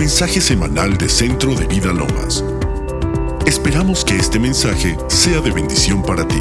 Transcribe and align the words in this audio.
mensaje 0.00 0.40
semanal 0.40 0.96
de 0.96 1.10
Centro 1.10 1.54
de 1.54 1.66
Vida 1.66 1.92
Lomas. 1.92 2.42
Esperamos 3.44 4.02
que 4.02 4.16
este 4.16 4.38
mensaje 4.38 4.96
sea 5.08 5.42
de 5.42 5.50
bendición 5.50 6.02
para 6.02 6.26
ti. 6.26 6.40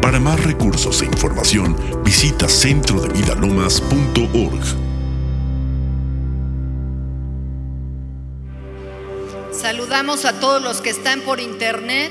Para 0.00 0.18
más 0.18 0.42
recursos 0.42 1.02
e 1.02 1.04
información, 1.04 1.76
visita 2.02 2.48
centrodevidalomas.org. 2.48 4.64
Saludamos 9.52 10.24
a 10.24 10.40
todos 10.40 10.62
los 10.62 10.80
que 10.80 10.88
están 10.88 11.20
por 11.20 11.40
internet. 11.40 12.10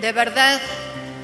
De 0.00 0.10
verdad, 0.10 0.60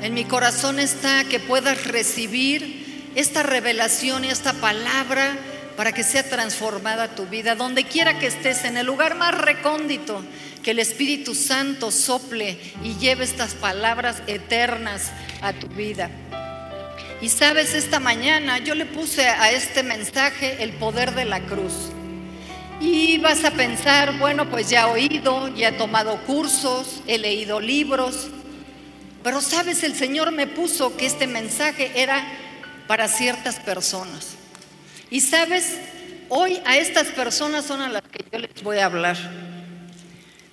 en 0.03 0.15
mi 0.15 0.25
corazón 0.25 0.79
está 0.79 1.25
que 1.25 1.41
puedas 1.41 1.89
recibir 1.89 3.11
esta 3.17 3.43
revelación 3.43 4.25
y 4.25 4.29
esta 4.29 4.53
palabra 4.53 5.37
para 5.77 5.93
que 5.93 6.03
sea 6.03 6.29
transformada 6.29 7.15
tu 7.15 7.27
vida. 7.27 7.55
Donde 7.55 7.85
quiera 7.85 8.19
que 8.19 8.27
estés, 8.27 8.65
en 8.65 8.77
el 8.77 8.87
lugar 8.87 9.15
más 9.17 9.37
recóndito, 9.37 10.25
que 10.63 10.73
el 10.73 10.79
Espíritu 10.79 11.35
Santo 11.35 11.91
sople 11.91 12.59
y 12.83 12.97
lleve 12.97 13.25
estas 13.25 13.55
palabras 13.55 14.23
eternas 14.27 15.13
a 15.43 15.53
tu 15.53 15.69
vida. 15.69 16.11
Y 17.21 17.29
sabes, 17.29 17.75
esta 17.75 18.01
mañana 18.01 18.59
yo 18.59 18.75
le 18.75 18.87
puse 18.87 19.27
a 19.27 19.51
este 19.51 19.83
mensaje 19.83 20.63
el 20.63 20.73
poder 20.73 21.15
de 21.15 21.25
la 21.25 21.41
cruz. 21.41 21.73
Y 22.81 23.17
vas 23.19 23.45
a 23.45 23.53
pensar, 23.53 24.19
bueno, 24.19 24.51
pues 24.51 24.69
ya 24.69 24.83
he 24.83 24.93
oído, 24.93 25.49
ya 25.55 25.69
he 25.69 25.73
tomado 25.73 26.19
cursos, 26.27 27.01
he 27.07 27.17
leído 27.17 27.59
libros, 27.59 28.29
pero 29.27 29.41
sabes, 29.41 29.83
el 29.83 29.97
Señor 29.97 30.31
me 30.31 30.47
puso 30.47 30.97
que 30.97 31.05
este 31.07 31.27
mensaje 31.27 31.91
era 31.97 32.25
para 32.87 33.09
ciertas 33.09 33.57
personas. 33.57 34.36
Y 35.11 35.21
sabes, 35.21 35.77
hoy 36.29 36.61
a 36.65 36.77
estas 36.79 37.09
personas 37.09 37.65
son 37.65 37.81
a 37.81 37.89
las 37.89 38.03
que 38.03 38.25
yo 38.33 38.39
les 38.39 38.63
voy 38.63 38.79
a 38.79 38.87
hablar. 38.87 39.17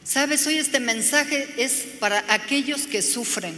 Sabes, 0.03 0.45
hoy 0.47 0.57
este 0.57 0.79
mensaje 0.79 1.47
es 1.57 1.85
para 1.99 2.23
aquellos 2.27 2.87
que 2.87 3.01
sufren, 3.01 3.53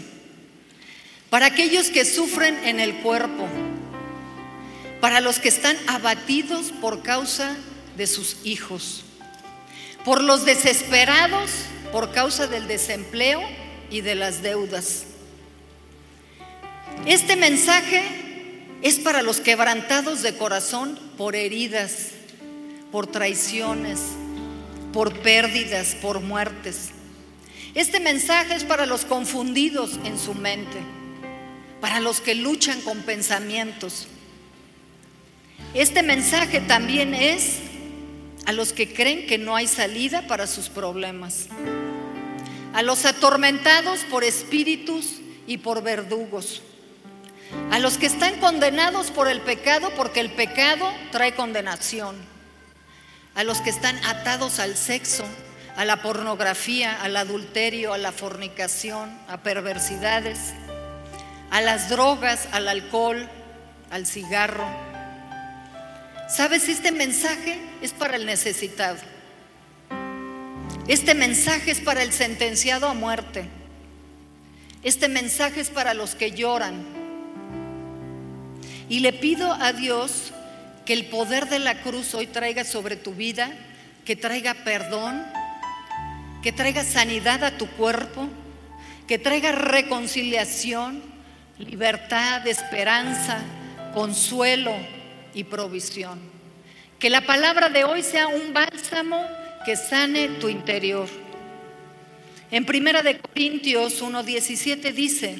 para 1.29 1.47
aquellos 1.47 1.89
que 1.89 2.05
sufren 2.05 2.57
en 2.65 2.79
el 2.79 2.97
cuerpo, 2.97 3.47
para 5.01 5.21
los 5.21 5.39
que 5.39 5.49
están 5.49 5.77
abatidos 5.87 6.71
por 6.81 7.01
causa 7.01 7.55
de 7.97 8.07
sus 8.07 8.37
hijos, 8.43 9.03
por 10.03 10.23
los 10.23 10.45
desesperados 10.45 11.49
por 11.95 12.11
causa 12.11 12.47
del 12.47 12.67
desempleo 12.67 13.41
y 13.89 14.01
de 14.01 14.15
las 14.15 14.41
deudas. 14.41 15.05
Este 17.05 17.37
mensaje 17.37 18.03
es 18.81 18.99
para 18.99 19.21
los 19.21 19.39
quebrantados 19.39 20.21
de 20.21 20.37
corazón 20.37 20.99
por 21.17 21.35
heridas, 21.35 22.09
por 22.91 23.07
traiciones, 23.07 23.99
por 24.93 25.19
pérdidas, 25.19 25.95
por 25.95 26.21
muertes. 26.21 26.91
Este 27.73 27.99
mensaje 27.99 28.55
es 28.55 28.63
para 28.63 28.85
los 28.85 29.05
confundidos 29.05 29.99
en 30.05 30.17
su 30.17 30.33
mente, 30.33 30.77
para 31.81 31.99
los 31.99 32.21
que 32.21 32.35
luchan 32.35 32.79
con 32.81 32.99
pensamientos. 33.01 34.07
Este 35.73 36.03
mensaje 36.03 36.61
también 36.61 37.13
es 37.13 37.57
a 38.45 38.53
los 38.53 38.71
que 38.71 38.93
creen 38.93 39.25
que 39.25 39.37
no 39.37 39.55
hay 39.55 39.67
salida 39.67 40.27
para 40.27 40.47
sus 40.47 40.69
problemas, 40.69 41.47
a 42.73 42.81
los 42.81 43.05
atormentados 43.05 44.01
por 44.09 44.23
espíritus 44.23 45.17
y 45.47 45.57
por 45.57 45.81
verdugos 45.81 46.61
a 47.71 47.79
los 47.79 47.97
que 47.97 48.05
están 48.05 48.39
condenados 48.39 49.11
por 49.11 49.27
el 49.27 49.41
pecado, 49.41 49.91
porque 49.95 50.19
el 50.19 50.31
pecado 50.31 50.91
trae 51.11 51.35
condenación. 51.35 52.15
A 53.35 53.43
los 53.43 53.59
que 53.61 53.69
están 53.69 53.97
atados 54.05 54.59
al 54.59 54.77
sexo, 54.77 55.25
a 55.75 55.83
la 55.83 56.01
pornografía, 56.01 57.01
al 57.01 57.17
adulterio, 57.17 57.93
a 57.93 57.97
la 57.97 58.11
fornicación, 58.11 59.17
a 59.27 59.37
perversidades, 59.37 60.53
a 61.51 61.61
las 61.61 61.89
drogas, 61.89 62.47
al 62.51 62.67
alcohol, 62.67 63.29
al 63.91 64.05
cigarro. 64.05 64.65
¿Sabes? 66.29 66.69
Este 66.69 66.91
mensaje 66.91 67.59
es 67.81 67.93
para 67.93 68.15
el 68.15 68.25
necesitado. 68.25 68.97
Este 70.87 71.13
mensaje 71.13 71.71
es 71.71 71.81
para 71.81 72.03
el 72.03 72.13
sentenciado 72.13 72.87
a 72.87 72.93
muerte. 72.93 73.49
Este 74.83 75.07
mensaje 75.07 75.61
es 75.61 75.69
para 75.69 75.93
los 75.93 76.15
que 76.15 76.31
lloran, 76.31 77.04
y 78.89 78.99
le 78.99 79.13
pido 79.13 79.51
a 79.53 79.73
Dios 79.73 80.31
que 80.85 80.93
el 80.93 81.05
poder 81.05 81.49
de 81.49 81.59
la 81.59 81.81
cruz 81.81 82.13
hoy 82.13 82.27
traiga 82.27 82.63
sobre 82.63 82.95
tu 82.95 83.13
vida, 83.13 83.51
que 84.05 84.15
traiga 84.15 84.53
perdón, 84.63 85.23
que 86.43 86.51
traiga 86.51 86.83
sanidad 86.83 87.43
a 87.43 87.57
tu 87.57 87.67
cuerpo, 87.67 88.29
que 89.07 89.17
traiga 89.17 89.51
reconciliación, 89.51 91.01
libertad, 91.57 92.45
esperanza, 92.47 93.39
consuelo 93.93 94.73
y 95.33 95.43
provisión. 95.45 96.19
Que 96.99 97.09
la 97.09 97.21
palabra 97.21 97.69
de 97.69 97.83
hoy 97.83 98.03
sea 98.03 98.27
un 98.27 98.53
bálsamo 98.53 99.25
que 99.65 99.75
sane 99.75 100.27
tu 100.39 100.49
interior. 100.49 101.07
En 102.51 102.65
Primera 102.65 103.01
de 103.01 103.17
Corintios 103.17 104.01
1:17 104.03 104.93
dice, 104.93 105.35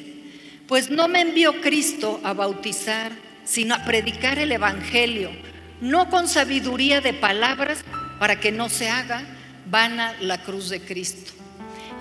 pues 0.67 0.89
no 0.89 1.07
me 1.07 1.21
envió 1.21 1.61
Cristo 1.61 2.19
a 2.23 2.33
bautizar, 2.33 3.11
sino 3.45 3.75
a 3.75 3.85
predicar 3.85 4.39
el 4.39 4.51
Evangelio, 4.51 5.31
no 5.79 6.09
con 6.09 6.27
sabiduría 6.27 6.99
de 6.99 7.13
palabras 7.13 7.85
para 8.19 8.39
que 8.39 8.51
no 8.51 8.69
se 8.69 8.89
haga 8.89 9.23
vana 9.69 10.13
la 10.19 10.39
cruz 10.39 10.69
de 10.69 10.81
Cristo. 10.81 11.31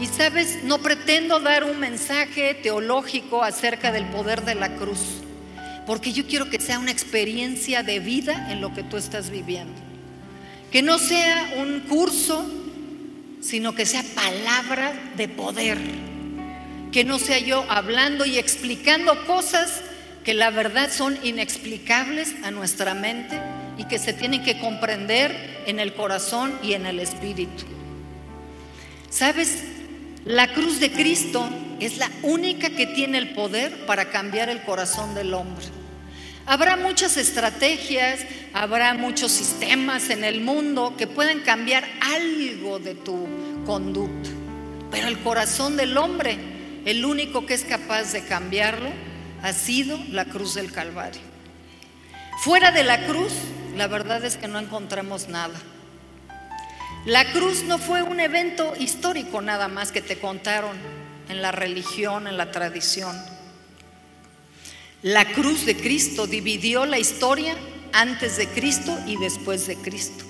Y 0.00 0.06
sabes, 0.06 0.64
no 0.64 0.78
pretendo 0.78 1.38
dar 1.38 1.62
un 1.62 1.78
mensaje 1.78 2.54
teológico 2.54 3.44
acerca 3.44 3.92
del 3.92 4.06
poder 4.06 4.42
de 4.42 4.56
la 4.56 4.74
cruz, 4.74 5.22
porque 5.86 6.12
yo 6.12 6.26
quiero 6.26 6.50
que 6.50 6.60
sea 6.60 6.78
una 6.78 6.90
experiencia 6.90 7.82
de 7.82 8.00
vida 8.00 8.50
en 8.50 8.60
lo 8.60 8.74
que 8.74 8.82
tú 8.82 8.96
estás 8.96 9.30
viviendo. 9.30 9.80
Que 10.72 10.82
no 10.82 10.98
sea 10.98 11.54
un 11.58 11.80
curso, 11.80 12.44
sino 13.40 13.76
que 13.76 13.86
sea 13.86 14.02
palabra 14.14 14.92
de 15.16 15.28
poder. 15.28 15.78
Que 16.90 17.04
no 17.04 17.20
sea 17.20 17.38
yo 17.38 17.64
hablando 17.68 18.24
y 18.24 18.38
explicando 18.38 19.24
cosas 19.26 19.83
que 20.24 20.34
la 20.34 20.50
verdad 20.50 20.90
son 20.90 21.18
inexplicables 21.22 22.34
a 22.42 22.50
nuestra 22.50 22.94
mente 22.94 23.38
y 23.76 23.84
que 23.84 23.98
se 23.98 24.14
tienen 24.14 24.42
que 24.42 24.58
comprender 24.58 25.62
en 25.66 25.78
el 25.78 25.94
corazón 25.94 26.58
y 26.62 26.72
en 26.72 26.86
el 26.86 26.98
espíritu. 26.98 27.64
¿Sabes? 29.10 29.62
La 30.24 30.52
cruz 30.54 30.80
de 30.80 30.90
Cristo 30.90 31.46
es 31.78 31.98
la 31.98 32.10
única 32.22 32.70
que 32.70 32.86
tiene 32.86 33.18
el 33.18 33.34
poder 33.34 33.84
para 33.84 34.06
cambiar 34.06 34.48
el 34.48 34.62
corazón 34.62 35.14
del 35.14 35.34
hombre. 35.34 35.66
Habrá 36.46 36.76
muchas 36.76 37.16
estrategias, 37.16 38.20
habrá 38.54 38.94
muchos 38.94 39.32
sistemas 39.32 40.08
en 40.10 40.24
el 40.24 40.40
mundo 40.40 40.94
que 40.96 41.06
pueden 41.06 41.40
cambiar 41.40 41.84
algo 42.00 42.78
de 42.78 42.94
tu 42.94 43.26
conducta, 43.66 44.30
pero 44.90 45.08
el 45.08 45.18
corazón 45.18 45.76
del 45.76 45.96
hombre, 45.96 46.36
el 46.84 47.04
único 47.04 47.44
que 47.46 47.54
es 47.54 47.64
capaz 47.64 48.12
de 48.12 48.24
cambiarlo, 48.24 48.90
ha 49.44 49.52
sido 49.52 50.00
la 50.10 50.24
cruz 50.24 50.54
del 50.54 50.72
Calvario. 50.72 51.20
Fuera 52.42 52.72
de 52.72 52.82
la 52.82 53.04
cruz, 53.06 53.34
la 53.76 53.88
verdad 53.88 54.24
es 54.24 54.38
que 54.38 54.48
no 54.48 54.58
encontramos 54.58 55.28
nada. 55.28 55.60
La 57.04 57.30
cruz 57.30 57.62
no 57.62 57.76
fue 57.76 58.02
un 58.02 58.20
evento 58.20 58.72
histórico 58.80 59.42
nada 59.42 59.68
más 59.68 59.92
que 59.92 60.00
te 60.00 60.18
contaron 60.18 60.78
en 61.28 61.42
la 61.42 61.52
religión, 61.52 62.26
en 62.26 62.38
la 62.38 62.52
tradición. 62.52 63.14
La 65.02 65.26
cruz 65.26 65.66
de 65.66 65.76
Cristo 65.76 66.26
dividió 66.26 66.86
la 66.86 66.98
historia 66.98 67.54
antes 67.92 68.38
de 68.38 68.48
Cristo 68.48 68.98
y 69.06 69.18
después 69.18 69.66
de 69.66 69.76
Cristo. 69.76 70.24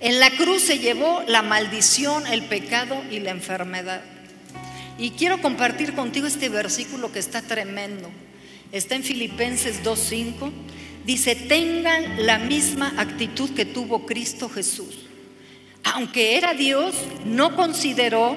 En 0.00 0.18
la 0.18 0.32
cruz 0.32 0.62
se 0.62 0.80
llevó 0.80 1.22
la 1.28 1.42
maldición, 1.42 2.26
el 2.26 2.42
pecado 2.46 3.00
y 3.12 3.20
la 3.20 3.30
enfermedad. 3.30 4.02
Y 4.98 5.10
quiero 5.10 5.40
compartir 5.40 5.94
contigo 5.94 6.26
este 6.26 6.48
versículo 6.48 7.12
que 7.12 7.20
está 7.20 7.40
tremendo. 7.40 8.10
Está 8.72 8.96
en 8.96 9.04
Filipenses 9.04 9.84
2.5. 9.84 10.50
Dice, 11.06 11.36
tengan 11.36 12.26
la 12.26 12.38
misma 12.38 12.92
actitud 12.96 13.50
que 13.50 13.64
tuvo 13.64 14.04
Cristo 14.04 14.48
Jesús. 14.48 15.06
Aunque 15.84 16.36
era 16.36 16.52
Dios, 16.52 16.96
no 17.24 17.54
consideró 17.54 18.36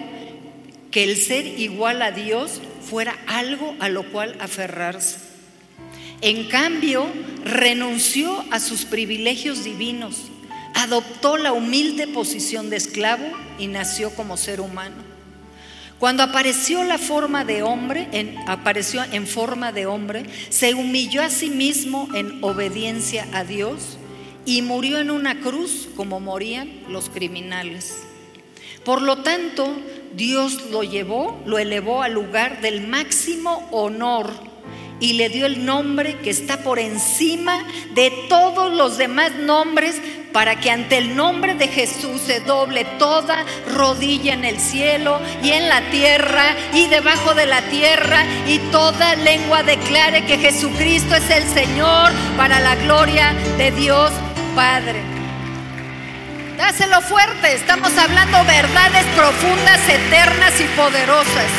que 0.91 1.03
el 1.03 1.17
ser 1.17 1.47
igual 1.59 2.01
a 2.03 2.11
Dios 2.11 2.61
fuera 2.87 3.17
algo 3.25 3.75
a 3.79 3.89
lo 3.89 4.09
cual 4.11 4.35
aferrarse. 4.39 5.17
En 6.21 6.47
cambio, 6.47 7.07
renunció 7.43 8.45
a 8.51 8.59
sus 8.59 8.85
privilegios 8.85 9.63
divinos, 9.63 10.27
adoptó 10.75 11.37
la 11.37 11.51
humilde 11.51 12.07
posición 12.07 12.69
de 12.69 12.77
esclavo 12.77 13.25
y 13.57 13.67
nació 13.67 14.11
como 14.11 14.37
ser 14.37 14.61
humano. 14.61 15.11
Cuando 16.01 16.24
apareció 16.24 16.83
la 16.83 16.98
forma 16.98 17.45
de 17.45 17.62
hombre, 17.62 18.07
apareció 18.48 19.03
en 19.12 19.27
forma 19.27 19.71
de 19.71 19.86
hombre, 19.86 20.25
se 20.50 20.74
humilló 20.74 21.21
a 21.21 21.30
sí 21.30 21.51
mismo 21.51 22.09
en 22.15 22.44
obediencia 22.44 23.27
a 23.33 23.44
Dios 23.44 24.00
y 24.44 24.63
murió 24.63 24.98
en 24.98 25.12
una 25.12 25.42
cruz 25.42 25.89
como 25.95 26.19
morían 26.19 26.71
los 26.89 27.09
criminales. 27.09 28.01
Por 28.83 29.03
lo 29.03 29.18
tanto, 29.18 29.77
Dios 30.15 30.71
lo 30.71 30.81
llevó, 30.81 31.39
lo 31.45 31.59
elevó 31.59 32.01
al 32.01 32.13
lugar 32.13 32.62
del 32.62 32.88
máximo 32.88 33.69
honor 33.69 34.31
y 35.00 35.13
le 35.13 35.30
dio 35.30 35.45
el 35.45 35.65
nombre 35.65 36.18
que 36.18 36.31
está 36.31 36.63
por 36.63 36.80
encima 36.80 37.63
de 37.94 38.12
todos 38.27 38.74
los 38.74 38.97
demás 38.97 39.36
nombres 39.36 40.01
para 40.33 40.60
que 40.60 40.72
ante 40.72 40.98
el 40.98 41.16
nombre 41.16 41.56
de 41.56 41.68
Jesús 41.68 42.22
se 42.25 42.39
doble 42.39 42.86
toda 42.98 43.45
rodilla 43.74 44.33
en 44.33 44.45
el 44.45 44.60
cielo 44.60 45.19
y 45.44 45.51
en 45.51 45.68
la 45.68 45.81
tierra 45.89 46.56
y 46.74 46.88
debajo 46.88 47.33
de 47.33 47.45
la 47.45 47.62
tierra 47.63 48.24
y 48.48 48.60
toda 48.72 49.16
lengua 49.16 49.63
declare 49.63 50.25
que 50.25 50.38
Jesucristo 50.38 51.16
es 51.16 51.30
el 51.30 51.44
Señor 51.48 52.12
para 52.38 52.60
la 52.60 52.75
gloria 52.75 53.33
de 53.57 53.72
Dios 53.72 54.12
Padre. 54.56 55.01
Dáselo 56.57 57.01
fuerte, 57.01 57.54
estamos 57.54 57.98
hablando 57.98 58.44
verdades 58.45 59.06
profundas, 59.16 59.80
eternas 59.89 60.60
y 60.62 60.66
poderosas. 60.78 61.51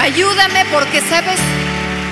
Ayúdame 0.00 0.64
porque 0.66 1.00
sabes, 1.00 1.40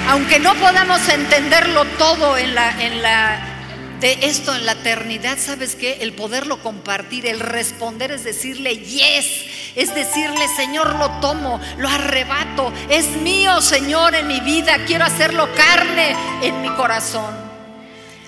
aunque 0.08 0.38
no 0.38 0.54
podamos 0.54 1.06
entenderlo 1.08 1.84
todo 1.98 2.36
en 2.38 2.54
la, 2.54 2.70
en 2.82 3.02
la 3.02 3.55
de 4.00 4.18
esto 4.22 4.54
en 4.54 4.66
la 4.66 4.72
eternidad, 4.72 5.38
¿sabes 5.38 5.74
qué? 5.74 5.98
El 6.00 6.12
poderlo 6.12 6.62
compartir, 6.62 7.26
el 7.26 7.40
responder 7.40 8.10
es 8.10 8.24
decirle 8.24 8.76
yes, 8.78 9.44
es 9.74 9.94
decirle 9.94 10.46
Señor 10.54 10.96
lo 10.96 11.10
tomo, 11.20 11.60
lo 11.78 11.88
arrebato, 11.88 12.72
es 12.90 13.08
mío 13.22 13.60
Señor 13.60 14.14
en 14.14 14.26
mi 14.26 14.40
vida, 14.40 14.84
quiero 14.86 15.04
hacerlo 15.04 15.48
carne 15.54 16.14
en 16.42 16.60
mi 16.60 16.68
corazón. 16.70 17.34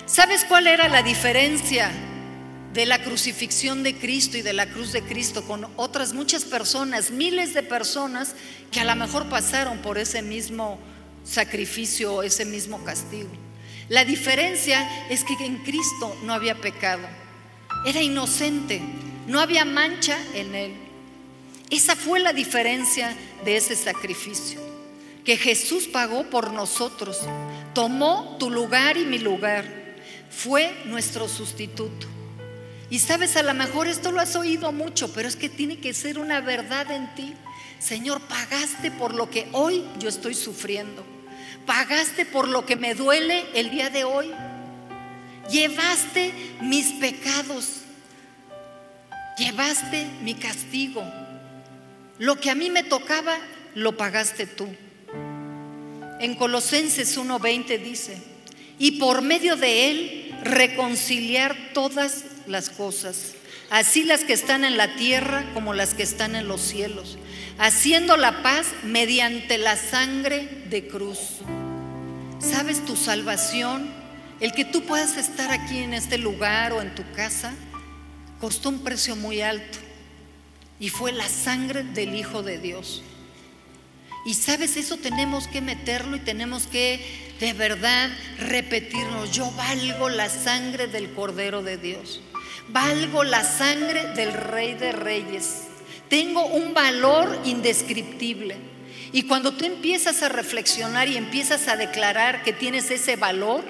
¿Sabes 0.05 0.43
cuál 0.45 0.65
era 0.65 0.89
la 0.89 1.03
diferencia 1.03 1.91
de 2.73 2.85
la 2.87 3.03
crucifixión 3.03 3.83
de 3.83 3.95
Cristo 3.95 4.37
y 4.37 4.41
de 4.41 4.53
la 4.53 4.67
cruz 4.67 4.91
de 4.91 5.03
Cristo 5.03 5.43
con 5.43 5.67
otras 5.75 6.13
muchas 6.13 6.45
personas, 6.45 7.11
miles 7.11 7.53
de 7.53 7.61
personas 7.61 8.35
que 8.71 8.79
a 8.79 8.85
lo 8.85 8.95
mejor 8.95 9.29
pasaron 9.29 9.79
por 9.79 9.99
ese 9.99 10.23
mismo 10.23 10.79
sacrificio, 11.23 12.23
ese 12.23 12.45
mismo 12.45 12.83
castigo? 12.83 13.48
La 13.89 14.05
diferencia 14.05 15.07
es 15.09 15.23
que 15.23 15.33
en 15.43 15.57
Cristo 15.57 16.15
no 16.23 16.33
había 16.33 16.53
pecado. 16.53 17.01
Era 17.87 18.03
inocente, 18.03 18.79
no 19.25 19.39
había 19.39 19.65
mancha 19.65 20.15
en 20.35 20.53
él. 20.53 20.75
Esa 21.71 21.95
fue 21.95 22.19
la 22.19 22.31
diferencia 22.31 23.15
de 23.43 23.57
ese 23.57 23.75
sacrificio. 23.75 24.61
Que 25.25 25.37
Jesús 25.37 25.87
pagó 25.87 26.29
por 26.29 26.53
nosotros, 26.53 27.21
tomó 27.73 28.37
tu 28.37 28.51
lugar 28.51 28.95
y 28.95 29.05
mi 29.05 29.17
lugar, 29.17 29.65
fue 30.29 30.71
nuestro 30.85 31.27
sustituto. 31.27 32.05
Y 32.91 32.99
sabes, 32.99 33.35
a 33.37 33.43
lo 33.43 33.55
mejor 33.55 33.87
esto 33.87 34.11
lo 34.11 34.21
has 34.21 34.35
oído 34.35 34.71
mucho, 34.71 35.11
pero 35.13 35.27
es 35.27 35.35
que 35.35 35.49
tiene 35.49 35.79
que 35.79 35.95
ser 35.95 36.19
una 36.19 36.41
verdad 36.41 36.91
en 36.91 37.13
ti. 37.15 37.33
Señor, 37.79 38.21
pagaste 38.21 38.91
por 38.91 39.15
lo 39.15 39.31
que 39.31 39.47
hoy 39.51 39.83
yo 39.99 40.09
estoy 40.09 40.35
sufriendo 40.35 41.18
pagaste 41.69 42.25
por 42.25 42.47
lo 42.47 42.65
que 42.65 42.75
me 42.75 42.95
duele 42.95 43.45
el 43.53 43.69
día 43.69 43.91
de 43.91 44.03
hoy. 44.03 44.31
Llevaste 45.51 46.33
mis 46.61 46.93
pecados. 46.93 47.81
Llevaste 49.37 50.07
mi 50.23 50.33
castigo. 50.33 51.03
Lo 52.17 52.39
que 52.39 52.49
a 52.49 52.55
mí 52.55 52.71
me 52.71 52.81
tocaba, 52.81 53.37
lo 53.75 53.95
pagaste 53.95 54.47
tú. 54.47 54.67
En 56.19 56.33
Colosenses 56.33 57.15
1:20 57.15 57.77
dice, 57.77 58.17
y 58.79 58.93
por 58.93 59.21
medio 59.21 59.55
de 59.55 59.91
él 59.91 60.35
reconciliar 60.41 61.55
todas 61.75 62.23
las 62.47 62.71
cosas, 62.71 63.35
así 63.69 64.05
las 64.05 64.23
que 64.23 64.33
están 64.33 64.65
en 64.65 64.75
la 64.75 64.95
tierra 64.95 65.45
como 65.53 65.75
las 65.75 65.93
que 65.93 66.01
están 66.01 66.35
en 66.35 66.47
los 66.47 66.61
cielos, 66.61 67.19
haciendo 67.59 68.15
la 68.15 68.41
paz 68.41 68.67
mediante 68.83 69.57
la 69.57 69.75
sangre 69.75 70.63
de 70.69 70.87
cruz. 70.87 71.19
¿Sabes 72.39 72.85
tu 72.85 72.95
salvación? 72.95 73.91
El 74.39 74.53
que 74.53 74.63
tú 74.63 74.83
puedas 74.85 75.17
estar 75.17 75.51
aquí 75.51 75.79
en 75.79 75.93
este 75.93 76.17
lugar 76.17 76.71
o 76.71 76.81
en 76.81 76.95
tu 76.95 77.03
casa 77.11 77.53
costó 78.39 78.69
un 78.69 78.83
precio 78.83 79.17
muy 79.17 79.41
alto 79.41 79.77
y 80.79 80.89
fue 80.89 81.11
la 81.11 81.27
sangre 81.27 81.83
del 81.83 82.15
Hijo 82.15 82.41
de 82.41 82.57
Dios. 82.57 83.03
Y 84.25 84.35
sabes, 84.35 84.77
eso 84.77 84.95
tenemos 84.95 85.47
que 85.47 85.59
meterlo 85.59 86.15
y 86.15 86.19
tenemos 86.19 86.67
que 86.67 87.35
de 87.41 87.51
verdad 87.51 88.09
repetirnos, 88.37 89.31
yo 89.31 89.49
valgo 89.51 90.07
la 90.07 90.29
sangre 90.29 90.87
del 90.87 91.11
Cordero 91.11 91.61
de 91.63 91.77
Dios, 91.77 92.21
valgo 92.69 93.23
la 93.23 93.43
sangre 93.43 94.13
del 94.13 94.33
Rey 94.33 94.75
de 94.75 94.91
Reyes, 94.91 95.68
tengo 96.09 96.45
un 96.47 96.73
valor 96.73 97.39
indescriptible. 97.45 98.57
Y 99.11 99.23
cuando 99.23 99.53
tú 99.53 99.65
empiezas 99.65 100.21
a 100.21 100.29
reflexionar 100.29 101.07
y 101.07 101.17
empiezas 101.17 101.67
a 101.67 101.75
declarar 101.75 102.43
que 102.43 102.53
tienes 102.53 102.91
ese 102.91 103.15
valor, 103.15 103.63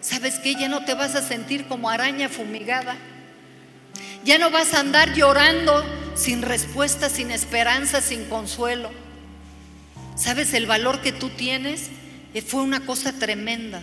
¿sabes 0.00 0.38
que 0.38 0.54
Ya 0.54 0.68
no 0.68 0.84
te 0.84 0.94
vas 0.94 1.14
a 1.14 1.26
sentir 1.26 1.66
como 1.66 1.90
araña 1.90 2.28
fumigada. 2.28 2.96
Ya 4.24 4.38
no 4.38 4.50
vas 4.50 4.74
a 4.74 4.80
andar 4.80 5.14
llorando 5.14 5.84
sin 6.14 6.42
respuesta, 6.42 7.08
sin 7.08 7.30
esperanza, 7.30 8.00
sin 8.00 8.24
consuelo. 8.26 8.90
¿Sabes 10.16 10.52
el 10.54 10.66
valor 10.66 11.00
que 11.00 11.12
tú 11.12 11.30
tienes? 11.30 11.90
Eh, 12.34 12.42
fue 12.42 12.62
una 12.62 12.80
cosa 12.80 13.12
tremenda. 13.12 13.80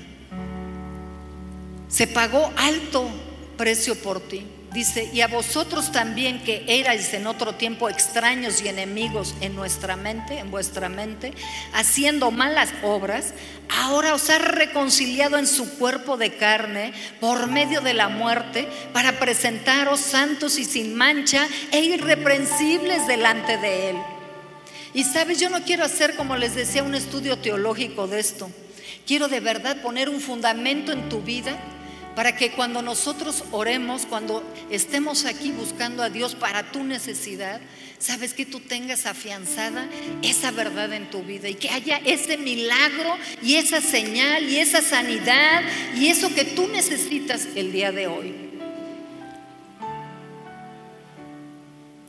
Se 1.88 2.08
pagó 2.08 2.52
alto 2.58 3.10
precio 3.58 3.96
por 3.96 4.20
ti. 4.20 4.46
Dice, 4.76 5.10
y 5.14 5.22
a 5.22 5.30
vosotros 5.30 5.94
también 5.94 6.44
que 6.44 6.66
erais 6.68 7.14
en 7.14 7.28
otro 7.28 7.56
tiempo 7.56 7.88
extraños 7.88 8.62
y 8.62 8.68
enemigos 8.68 9.34
en 9.40 9.56
nuestra 9.56 9.96
mente, 9.96 10.38
en 10.38 10.52
vuestra 10.52 10.90
mente, 10.90 11.32
haciendo 11.72 12.30
malas 12.30 12.74
obras, 12.84 13.34
ahora 13.70 14.14
os 14.14 14.30
ha 14.30 14.38
reconciliado 14.38 15.38
en 15.38 15.48
su 15.48 15.78
cuerpo 15.78 16.18
de 16.18 16.36
carne 16.36 16.92
por 17.22 17.48
medio 17.48 17.80
de 17.80 17.94
la 17.94 18.10
muerte 18.10 18.68
para 18.92 19.18
presentaros 19.18 20.02
santos 20.02 20.60
y 20.60 20.66
sin 20.66 20.94
mancha 20.94 21.48
e 21.72 21.80
irreprensibles 21.80 23.08
delante 23.08 23.58
de 23.58 23.92
Él. 23.92 23.96
Y 24.94 25.06
sabes, 25.06 25.40
yo 25.40 25.50
no 25.50 25.64
quiero 25.64 25.86
hacer, 25.86 26.18
como 26.18 26.36
les 26.36 26.54
decía, 26.54 26.84
un 26.84 26.96
estudio 26.96 27.38
teológico 27.38 28.08
de 28.08 28.20
esto. 28.20 28.52
Quiero 29.08 29.30
de 29.30 29.40
verdad 29.40 29.78
poner 29.82 30.10
un 30.10 30.20
fundamento 30.20 30.92
en 30.92 31.08
tu 31.08 31.22
vida 31.22 31.58
para 32.16 32.36
que 32.36 32.52
cuando 32.52 32.82
nosotros 32.82 33.44
oremos, 33.52 34.06
cuando 34.06 34.44
estemos 34.70 35.26
aquí 35.26 35.52
buscando 35.52 36.02
a 36.02 36.10
Dios 36.10 36.34
para 36.34 36.72
tu 36.72 36.84
necesidad, 36.84 37.60
sabes 38.00 38.34
que 38.34 38.46
tú 38.46 38.62
tengas 38.62 39.06
afianzada 39.06 39.88
esa 40.22 40.52
verdad 40.52 40.94
en 40.94 41.10
tu 41.10 41.24
vida 41.24 41.50
y 41.50 41.56
que 41.56 41.70
haya 41.70 41.98
ese 42.06 42.38
milagro 42.38 43.18
y 43.42 43.56
esa 43.56 43.82
señal 43.82 44.50
y 44.50 44.58
esa 44.58 44.82
sanidad 44.82 45.62
y 45.98 46.08
eso 46.08 46.34
que 46.34 46.46
tú 46.46 46.68
necesitas 46.68 47.48
el 47.56 47.72
día 47.72 47.92
de 47.92 48.08
hoy. 48.08 48.34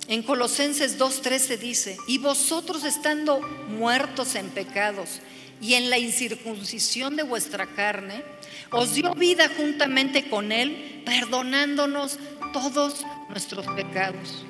En 0.09 0.23
Colosenses 0.23 1.01
2.13 1.01 1.59
dice, 1.59 1.97
y 2.07 2.19
vosotros 2.19 2.85
estando 2.85 3.41
muertos 3.41 4.37
en 4.37 4.51
pecados 4.51 5.21
y 5.61 5.75
en 5.75 5.91
la 5.91 5.99
incircuncisión 5.99 7.17
de 7.17 7.25
vuestra 7.25 7.67
carne, 7.67 8.23
os 8.71 8.95
dio 8.95 9.15
vida 9.15 9.49
juntamente 9.57 10.29
con 10.29 10.53
Él, 10.53 11.03
perdonándonos 11.05 12.19
todos 12.53 13.05
nuestros 13.29 13.67
pecados, 13.69 14.45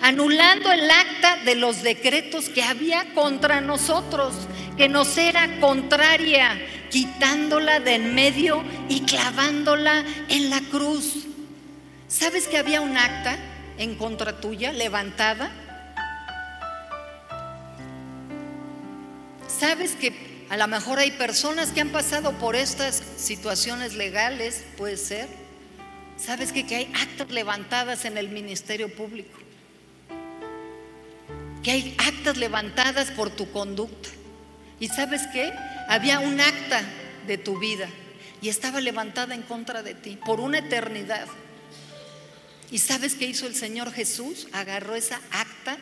anulando 0.00 0.70
el 0.72 0.90
acta 0.90 1.38
de 1.44 1.54
los 1.54 1.82
decretos 1.82 2.48
que 2.48 2.62
había 2.62 3.12
contra 3.14 3.60
nosotros, 3.60 4.34
que 4.76 4.88
nos 4.88 5.16
era 5.18 5.60
contraria, 5.60 6.60
quitándola 6.90 7.80
de 7.80 7.94
en 7.94 8.14
medio 8.14 8.62
y 8.88 9.00
clavándola 9.02 10.04
en 10.28 10.50
la 10.50 10.60
cruz. 10.60 11.26
¿Sabes 12.08 12.46
que 12.46 12.58
había 12.58 12.80
un 12.80 12.96
acta 12.96 13.38
en 13.78 13.94
contra 13.96 14.40
tuya 14.40 14.72
levantada? 14.72 15.50
¿Sabes 19.46 19.92
que 19.94 20.31
a 20.52 20.58
lo 20.58 20.68
mejor 20.68 20.98
hay 20.98 21.12
personas 21.12 21.70
que 21.70 21.80
han 21.80 21.88
pasado 21.88 22.32
por 22.32 22.56
estas 22.56 23.02
situaciones 23.16 23.94
legales, 23.94 24.64
puede 24.76 24.98
ser. 24.98 25.26
¿Sabes? 26.18 26.52
Que 26.52 26.66
hay 26.74 26.92
actas 26.94 27.30
levantadas 27.30 28.04
en 28.04 28.18
el 28.18 28.28
Ministerio 28.28 28.94
Público. 28.94 29.38
Que 31.62 31.70
hay 31.70 31.96
actas 32.06 32.36
levantadas 32.36 33.10
por 33.12 33.30
tu 33.30 33.50
conducta. 33.50 34.10
¿Y 34.78 34.88
sabes 34.88 35.22
qué? 35.32 35.54
Había 35.88 36.20
un 36.20 36.38
acta 36.38 36.82
de 37.26 37.38
tu 37.38 37.58
vida 37.58 37.88
y 38.42 38.50
estaba 38.50 38.82
levantada 38.82 39.34
en 39.34 39.40
contra 39.40 39.82
de 39.82 39.94
ti 39.94 40.18
por 40.22 40.38
una 40.38 40.58
eternidad. 40.58 41.28
¿Y 42.70 42.76
sabes 42.76 43.14
qué 43.14 43.24
hizo 43.24 43.46
el 43.46 43.54
Señor 43.54 43.90
Jesús? 43.90 44.48
Agarró 44.52 44.96
esa 44.96 45.18
acta 45.30 45.78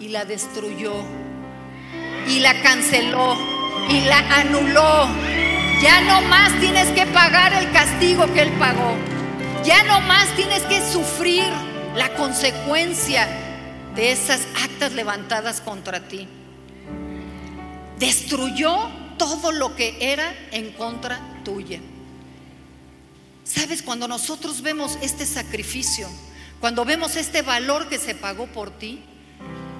y 0.00 0.08
la 0.08 0.24
destruyó 0.24 1.04
y 2.26 2.40
la 2.40 2.62
canceló 2.62 3.53
y 3.88 4.00
la 4.02 4.18
anuló. 4.40 5.08
Ya 5.82 6.00
no 6.02 6.22
más 6.28 6.52
tienes 6.60 6.88
que 6.92 7.06
pagar 7.06 7.52
el 7.52 7.70
castigo 7.72 8.32
que 8.32 8.42
Él 8.42 8.52
pagó. 8.58 8.96
Ya 9.64 9.82
no 9.84 10.00
más 10.02 10.34
tienes 10.36 10.62
que 10.62 10.80
sufrir 10.90 11.44
la 11.94 12.14
consecuencia 12.14 13.28
de 13.94 14.12
esas 14.12 14.40
actas 14.62 14.92
levantadas 14.92 15.60
contra 15.60 16.08
ti. 16.08 16.28
Destruyó 17.98 18.88
todo 19.18 19.52
lo 19.52 19.76
que 19.76 19.96
era 20.00 20.34
en 20.50 20.72
contra 20.72 21.20
tuya. 21.44 21.80
Sabes, 23.44 23.82
cuando 23.82 24.08
nosotros 24.08 24.62
vemos 24.62 24.98
este 25.02 25.26
sacrificio, 25.26 26.08
cuando 26.60 26.84
vemos 26.84 27.16
este 27.16 27.42
valor 27.42 27.88
que 27.88 27.98
se 27.98 28.14
pagó 28.14 28.46
por 28.46 28.70
ti, 28.70 29.02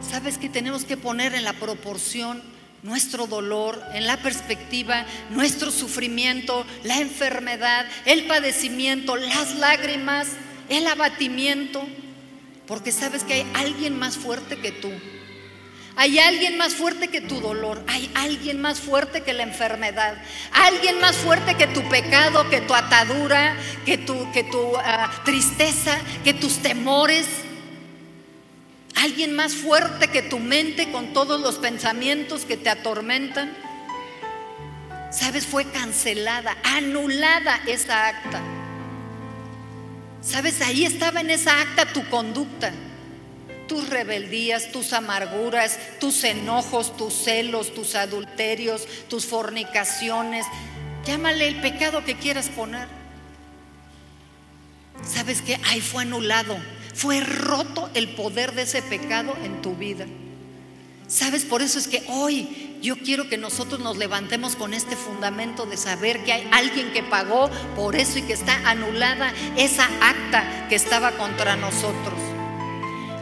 sabes 0.06 0.38
que 0.38 0.48
tenemos 0.48 0.84
que 0.84 0.96
poner 0.96 1.34
en 1.34 1.44
la 1.44 1.54
proporción 1.54 2.42
nuestro 2.84 3.26
dolor, 3.26 3.82
en 3.94 4.06
la 4.06 4.18
perspectiva, 4.18 5.06
nuestro 5.30 5.70
sufrimiento, 5.70 6.66
la 6.84 7.00
enfermedad, 7.00 7.86
el 8.04 8.26
padecimiento, 8.26 9.16
las 9.16 9.56
lágrimas, 9.56 10.28
el 10.68 10.86
abatimiento, 10.86 11.82
porque 12.66 12.92
sabes 12.92 13.24
que 13.24 13.34
hay 13.34 13.46
alguien 13.54 13.98
más 13.98 14.18
fuerte 14.18 14.58
que 14.58 14.70
tú. 14.70 14.92
Hay 15.96 16.18
alguien 16.18 16.58
más 16.58 16.74
fuerte 16.74 17.08
que 17.08 17.20
tu 17.20 17.40
dolor, 17.40 17.82
hay 17.86 18.10
alguien 18.14 18.60
más 18.60 18.80
fuerte 18.80 19.22
que 19.22 19.32
la 19.32 19.44
enfermedad, 19.44 20.20
alguien 20.52 21.00
más 21.00 21.16
fuerte 21.16 21.54
que 21.54 21.68
tu 21.68 21.88
pecado, 21.88 22.50
que 22.50 22.60
tu 22.60 22.74
atadura, 22.74 23.56
que 23.86 23.96
tu, 23.96 24.30
que 24.32 24.42
tu 24.42 24.76
ah, 24.76 25.10
tristeza, 25.24 25.96
que 26.24 26.34
tus 26.34 26.58
temores. 26.58 27.26
Alguien 29.04 29.34
más 29.34 29.52
fuerte 29.52 30.08
que 30.08 30.22
tu 30.22 30.38
mente 30.38 30.90
con 30.90 31.12
todos 31.12 31.38
los 31.38 31.56
pensamientos 31.56 32.46
que 32.46 32.56
te 32.56 32.70
atormentan. 32.70 33.54
Sabes, 35.12 35.44
fue 35.44 35.66
cancelada, 35.66 36.56
anulada 36.62 37.60
esa 37.66 38.08
acta. 38.08 38.40
Sabes, 40.22 40.62
ahí 40.62 40.86
estaba 40.86 41.20
en 41.20 41.28
esa 41.28 41.60
acta 41.60 41.92
tu 41.92 42.08
conducta 42.08 42.72
tus 43.68 43.90
rebeldías, 43.90 44.72
tus 44.72 44.94
amarguras, 44.94 45.78
tus 46.00 46.24
enojos, 46.24 46.96
tus 46.96 47.12
celos, 47.12 47.74
tus 47.74 47.94
adulterios, 47.96 48.86
tus 49.08 49.26
fornicaciones. 49.26 50.46
Llámale 51.06 51.48
el 51.48 51.60
pecado 51.60 52.04
que 52.04 52.14
quieras 52.14 52.48
poner. 52.48 52.88
¿Sabes 55.06 55.42
qué? 55.42 55.58
Ahí 55.64 55.82
fue 55.82 56.02
anulado. 56.02 56.56
Fue 56.94 57.20
roto 57.20 57.90
el 57.94 58.08
poder 58.10 58.52
de 58.52 58.62
ese 58.62 58.80
pecado 58.80 59.34
en 59.44 59.60
tu 59.60 59.74
vida. 59.74 60.06
¿Sabes? 61.08 61.44
Por 61.44 61.60
eso 61.60 61.78
es 61.78 61.86
que 61.86 62.02
hoy 62.08 62.78
yo 62.80 62.96
quiero 62.98 63.28
que 63.28 63.36
nosotros 63.36 63.80
nos 63.80 63.98
levantemos 63.98 64.56
con 64.56 64.74
este 64.74 64.96
fundamento 64.96 65.66
de 65.66 65.76
saber 65.76 66.22
que 66.24 66.32
hay 66.32 66.48
alguien 66.52 66.92
que 66.92 67.02
pagó 67.02 67.50
por 67.76 67.96
eso 67.96 68.18
y 68.18 68.22
que 68.22 68.32
está 68.32 68.68
anulada 68.68 69.32
esa 69.56 69.84
acta 70.00 70.66
que 70.68 70.74
estaba 70.74 71.12
contra 71.12 71.56
nosotros. 71.56 72.18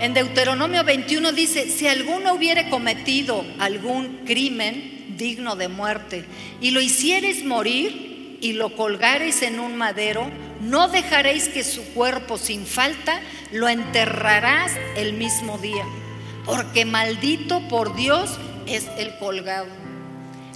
En 0.01 0.15
Deuteronomio 0.15 0.83
21 0.85 1.33
dice, 1.33 1.71
si 1.71 1.87
alguno 1.87 2.35
hubiere 2.35 2.69
cometido 2.71 3.45
algún 3.59 4.25
crimen 4.25 5.15
digno 5.17 5.55
de 5.55 5.69
muerte 5.69 6.25
y 6.61 6.73
lo 6.73 6.81
hicieres 6.81 7.45
morir 7.45 8.39
y 8.41 8.55
lo 8.55 8.75
colgareis 8.75 9.43
en 9.43 9.61
un 9.61 9.77
madero, 9.77 10.29
no 10.63 10.87
dejaréis 10.87 11.49
que 11.49 11.65
su 11.65 11.85
cuerpo 11.93 12.39
sin 12.39 12.67
falta 12.67 13.21
lo 13.51 13.69
enterrarás 13.69 14.71
el 14.97 15.13
mismo 15.13 15.59
día, 15.59 15.85
porque 16.45 16.85
maldito 16.85 17.67
por 17.69 17.97
Dios 17.97 18.39
es 18.67 18.87
el 18.97 19.19
colgado. 19.19 19.67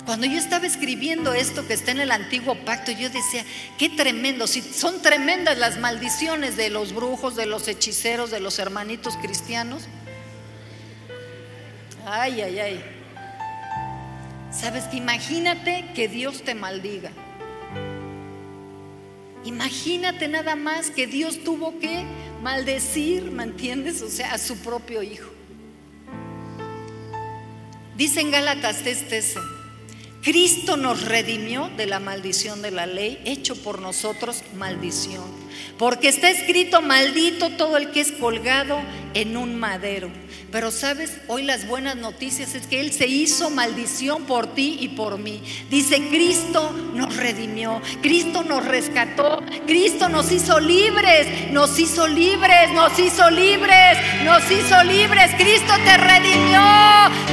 Cuando 0.04 0.26
yo 0.26 0.38
estaba 0.38 0.64
escribiendo 0.64 1.34
esto 1.34 1.66
que 1.66 1.74
está 1.74 1.90
en 1.90 1.98
el 1.98 2.12
antiguo 2.12 2.54
pacto, 2.54 2.92
yo 2.92 3.10
decía, 3.10 3.44
qué 3.76 3.88
tremendo, 3.88 4.46
si 4.46 4.62
son 4.62 5.02
tremendas 5.02 5.58
las 5.58 5.78
maldiciones 5.78 6.56
de 6.56 6.70
los 6.70 6.94
brujos, 6.94 7.34
de 7.34 7.46
los 7.46 7.66
hechiceros, 7.66 8.30
de 8.30 8.38
los 8.38 8.60
hermanitos 8.60 9.16
cristianos. 9.16 9.88
Ay, 12.06 12.42
ay, 12.42 12.58
ay. 12.60 12.84
Sabes 14.52 14.84
que 14.84 14.98
imagínate 14.98 15.90
que 15.96 16.06
Dios 16.06 16.44
te 16.44 16.54
maldiga. 16.54 17.10
Imagínate 19.46 20.26
nada 20.26 20.56
más 20.56 20.90
que 20.90 21.06
Dios 21.06 21.44
tuvo 21.44 21.78
que 21.78 22.04
maldecir, 22.42 23.30
¿me 23.30 23.44
entiendes? 23.44 24.02
O 24.02 24.08
sea, 24.08 24.32
a 24.32 24.38
su 24.38 24.58
propio 24.58 25.02
hijo. 25.04 25.30
Dice 27.96 28.20
en 28.20 28.32
Gálatas 28.32 28.84
este 28.86 29.22
Cristo 30.20 30.76
nos 30.76 31.04
redimió 31.04 31.70
de 31.76 31.86
la 31.86 32.00
maldición 32.00 32.60
de 32.60 32.72
la 32.72 32.86
ley, 32.86 33.22
hecho 33.24 33.54
por 33.62 33.80
nosotros 33.80 34.42
maldición. 34.56 35.24
Porque 35.78 36.08
está 36.08 36.30
escrito, 36.30 36.82
maldito 36.82 37.50
todo 37.50 37.76
el 37.76 37.90
que 37.90 38.00
es 38.00 38.12
colgado 38.12 38.80
en 39.14 39.36
un 39.36 39.58
madero. 39.58 40.10
Pero 40.52 40.70
sabes, 40.70 41.18
hoy 41.26 41.42
las 41.42 41.66
buenas 41.66 41.96
noticias 41.96 42.54
es 42.54 42.66
que 42.66 42.80
Él 42.80 42.92
se 42.92 43.06
hizo 43.08 43.50
maldición 43.50 44.24
por 44.24 44.54
ti 44.54 44.78
y 44.80 44.88
por 44.88 45.18
mí. 45.18 45.42
Dice, 45.70 46.08
Cristo 46.08 46.70
nos 46.94 47.16
redimió, 47.16 47.82
Cristo 48.00 48.42
nos 48.44 48.64
rescató, 48.64 49.42
Cristo 49.66 50.08
nos 50.08 50.30
hizo 50.30 50.60
libres, 50.60 51.50
nos 51.50 51.78
hizo 51.78 52.06
libres, 52.06 52.70
nos 52.72 52.98
hizo 52.98 53.28
libres, 53.30 53.98
nos 54.24 54.50
hizo 54.50 54.82
libres. 54.84 55.34
Cristo 55.36 55.72
te 55.84 55.96
redimió, 55.96 56.62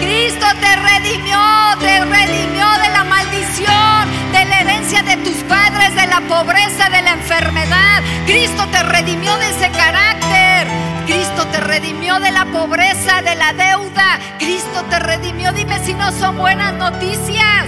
Cristo 0.01 0.45
te 0.59 0.75
redimió, 0.75 1.39
te 1.79 2.03
redimió 2.05 2.65
de 2.81 2.89
la 2.89 3.03
maldición, 3.03 4.33
de 4.63 5.17
tus 5.17 5.43
padres, 5.43 5.93
de 5.95 6.07
la 6.07 6.21
pobreza, 6.21 6.89
de 6.89 7.01
la 7.01 7.11
enfermedad. 7.11 8.01
Cristo 8.25 8.65
te 8.71 8.83
redimió 8.83 9.35
de 9.37 9.49
ese 9.49 9.69
carácter. 9.71 10.67
Cristo 11.05 11.45
te 11.47 11.59
redimió 11.59 12.19
de 12.19 12.31
la 12.31 12.45
pobreza, 12.45 13.21
de 13.21 13.35
la 13.35 13.51
deuda. 13.51 14.19
Cristo 14.39 14.83
te 14.89 14.99
redimió. 14.99 15.51
Dime 15.51 15.83
si 15.83 15.93
no 15.93 16.11
son 16.13 16.37
buenas 16.37 16.73
noticias. 16.75 17.65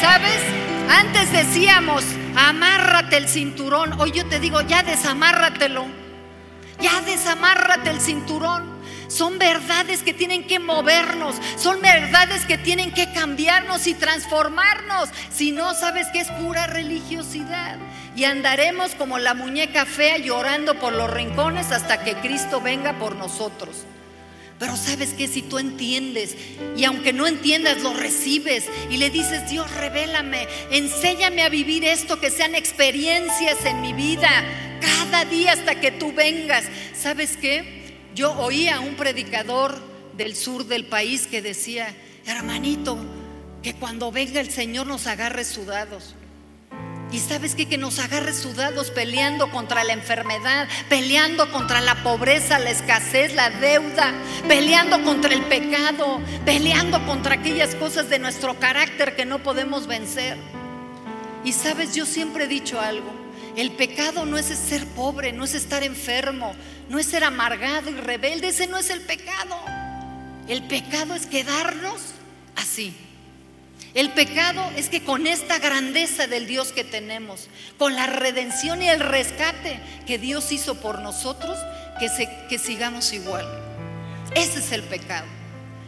¿Sabes? 0.00 0.40
Antes 0.98 1.30
decíamos, 1.30 2.04
amárrate 2.34 3.16
el 3.16 3.28
cinturón. 3.28 4.00
Hoy 4.00 4.10
yo 4.10 4.26
te 4.26 4.40
digo, 4.40 4.62
ya 4.62 4.82
desamárratelo. 4.82 5.86
Ya 6.80 7.02
desamárrate 7.02 7.90
el 7.90 8.00
cinturón. 8.00 8.79
Son 9.10 9.38
verdades 9.40 10.04
que 10.04 10.14
tienen 10.14 10.46
que 10.46 10.60
movernos, 10.60 11.34
son 11.56 11.80
verdades 11.80 12.46
que 12.46 12.56
tienen 12.56 12.92
que 12.92 13.12
cambiarnos 13.12 13.88
y 13.88 13.94
transformarnos. 13.94 15.08
Si 15.32 15.50
no, 15.50 15.74
sabes 15.74 16.06
que 16.12 16.20
es 16.20 16.28
pura 16.28 16.68
religiosidad. 16.68 17.76
Y 18.14 18.22
andaremos 18.22 18.94
como 18.94 19.18
la 19.18 19.34
muñeca 19.34 19.84
fea 19.84 20.18
llorando 20.18 20.78
por 20.78 20.92
los 20.92 21.10
rincones 21.10 21.72
hasta 21.72 22.04
que 22.04 22.14
Cristo 22.14 22.60
venga 22.60 23.00
por 23.00 23.16
nosotros. 23.16 23.84
Pero 24.60 24.76
sabes 24.76 25.14
que 25.14 25.26
si 25.26 25.42
tú 25.42 25.58
entiendes 25.58 26.36
y 26.76 26.84
aunque 26.84 27.12
no 27.12 27.26
entiendas 27.26 27.82
lo 27.82 27.94
recibes 27.94 28.66
y 28.90 28.98
le 28.98 29.10
dices, 29.10 29.50
Dios, 29.50 29.68
revélame, 29.74 30.46
enséñame 30.70 31.42
a 31.42 31.48
vivir 31.48 31.84
esto, 31.84 32.20
que 32.20 32.30
sean 32.30 32.54
experiencias 32.54 33.64
en 33.64 33.80
mi 33.80 33.92
vida 33.92 34.28
cada 34.80 35.24
día 35.24 35.52
hasta 35.52 35.80
que 35.80 35.90
tú 35.90 36.12
vengas. 36.12 36.64
¿Sabes 36.94 37.36
qué? 37.36 37.79
Yo 38.14 38.32
oí 38.32 38.68
a 38.68 38.80
un 38.80 38.94
predicador 38.94 39.78
del 40.16 40.34
sur 40.36 40.66
del 40.66 40.84
país 40.86 41.26
que 41.26 41.42
decía, 41.42 41.94
hermanito, 42.26 42.98
que 43.62 43.74
cuando 43.74 44.10
venga 44.10 44.40
el 44.40 44.50
Señor 44.50 44.86
nos 44.86 45.06
agarre 45.06 45.44
sudados. 45.44 46.14
Y 47.12 47.18
sabes 47.18 47.56
qué? 47.56 47.66
que 47.66 47.76
nos 47.76 47.98
agarre 47.98 48.32
sudados 48.32 48.90
peleando 48.90 49.50
contra 49.50 49.82
la 49.82 49.92
enfermedad, 49.92 50.68
peleando 50.88 51.50
contra 51.50 51.80
la 51.80 52.02
pobreza, 52.04 52.58
la 52.60 52.70
escasez, 52.70 53.34
la 53.34 53.50
deuda, 53.50 54.12
peleando 54.46 55.02
contra 55.02 55.34
el 55.34 55.42
pecado, 55.42 56.20
peleando 56.44 57.04
contra 57.06 57.34
aquellas 57.34 57.74
cosas 57.74 58.08
de 58.08 58.20
nuestro 58.20 58.58
carácter 58.60 59.16
que 59.16 59.24
no 59.24 59.42
podemos 59.42 59.88
vencer. 59.88 60.36
Y 61.44 61.52
sabes, 61.52 61.94
yo 61.94 62.06
siempre 62.06 62.44
he 62.44 62.48
dicho 62.48 62.80
algo, 62.80 63.10
el 63.56 63.72
pecado 63.72 64.24
no 64.24 64.38
es 64.38 64.46
ser 64.46 64.86
pobre, 64.86 65.32
no 65.32 65.44
es 65.44 65.54
estar 65.54 65.82
enfermo, 65.82 66.54
no 66.90 66.98
es 66.98 67.06
ser 67.06 67.22
amargado 67.22 67.88
y 67.88 67.94
rebelde, 67.94 68.48
ese 68.48 68.66
no 68.66 68.76
es 68.76 68.90
el 68.90 69.00
pecado. 69.02 69.56
El 70.48 70.64
pecado 70.64 71.14
es 71.14 71.26
quedarnos 71.26 72.00
así. 72.56 72.96
El 73.94 74.10
pecado 74.10 74.68
es 74.76 74.88
que 74.88 75.04
con 75.04 75.28
esta 75.28 75.60
grandeza 75.60 76.26
del 76.26 76.48
Dios 76.48 76.72
que 76.72 76.82
tenemos, 76.82 77.48
con 77.78 77.94
la 77.94 78.08
redención 78.08 78.82
y 78.82 78.88
el 78.88 78.98
rescate 78.98 79.78
que 80.04 80.18
Dios 80.18 80.50
hizo 80.50 80.80
por 80.80 80.98
nosotros, 81.00 81.56
que, 82.00 82.08
que 82.48 82.58
sigamos 82.58 83.12
igual. 83.12 83.46
Ese 84.34 84.58
es 84.58 84.72
el 84.72 84.82
pecado. 84.82 85.26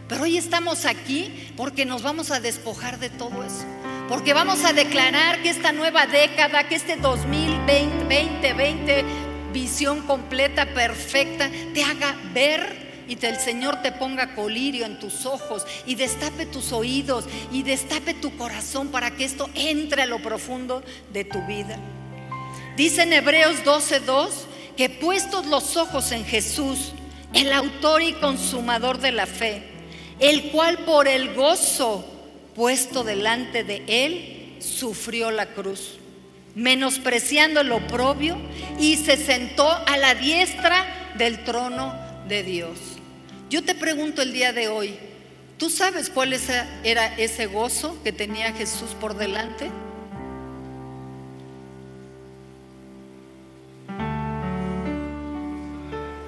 Pero 0.08 0.22
hoy 0.22 0.38
estamos 0.38 0.84
aquí 0.84 1.52
porque 1.56 1.84
nos 1.84 2.02
vamos 2.04 2.30
a 2.30 2.38
despojar 2.38 3.00
de 3.00 3.10
todo 3.10 3.42
eso. 3.42 3.64
Porque 4.08 4.34
vamos 4.34 4.64
a 4.64 4.72
declarar 4.72 5.42
que 5.42 5.50
esta 5.50 5.72
nueva 5.72 6.06
década, 6.06 6.68
que 6.68 6.74
este 6.74 6.96
2020, 6.96 8.02
2020, 8.02 9.04
visión 9.52 10.02
completa, 10.02 10.66
perfecta, 10.74 11.50
te 11.74 11.82
haga 11.82 12.16
ver 12.32 12.92
y 13.08 13.26
el 13.26 13.36
Señor 13.36 13.82
te 13.82 13.92
ponga 13.92 14.34
colirio 14.34 14.86
en 14.86 14.98
tus 14.98 15.26
ojos 15.26 15.66
y 15.86 15.96
destape 15.96 16.46
tus 16.46 16.72
oídos 16.72 17.24
y 17.50 17.62
destape 17.62 18.14
tu 18.14 18.36
corazón 18.36 18.88
para 18.88 19.10
que 19.10 19.24
esto 19.24 19.50
entre 19.54 20.02
a 20.02 20.06
lo 20.06 20.20
profundo 20.22 20.82
de 21.12 21.24
tu 21.24 21.40
vida. 21.46 21.78
Dice 22.76 23.02
en 23.02 23.12
Hebreos 23.12 23.64
12:2 23.64 24.46
que 24.76 24.88
puestos 24.88 25.46
los 25.46 25.76
ojos 25.76 26.10
en 26.12 26.24
Jesús, 26.24 26.92
el 27.34 27.52
autor 27.52 28.02
y 28.02 28.14
consumador 28.14 28.98
de 28.98 29.12
la 29.12 29.26
fe, 29.26 29.62
el 30.18 30.50
cual 30.50 30.78
por 30.78 31.06
el 31.06 31.34
gozo 31.34 32.04
puesto 32.54 33.04
delante 33.04 33.64
de 33.64 33.82
él 33.86 34.56
sufrió 34.60 35.30
la 35.30 35.46
cruz, 35.46 35.98
menospreciando 36.54 37.60
el 37.60 37.72
oprobio 37.72 38.36
y 38.78 38.96
se 38.96 39.16
sentó 39.16 39.68
a 39.68 39.96
la 39.96 40.14
diestra 40.14 40.84
del 41.16 41.44
trono 41.44 41.94
de 42.28 42.42
Dios. 42.42 42.78
Yo 43.50 43.62
te 43.62 43.74
pregunto 43.74 44.22
el 44.22 44.32
día 44.32 44.52
de 44.52 44.68
hoy, 44.68 44.98
¿tú 45.58 45.70
sabes 45.70 46.10
cuál 46.10 46.32
era 46.84 47.06
ese 47.16 47.46
gozo 47.46 48.02
que 48.02 48.12
tenía 48.12 48.52
Jesús 48.52 48.90
por 49.00 49.16
delante? 49.16 49.70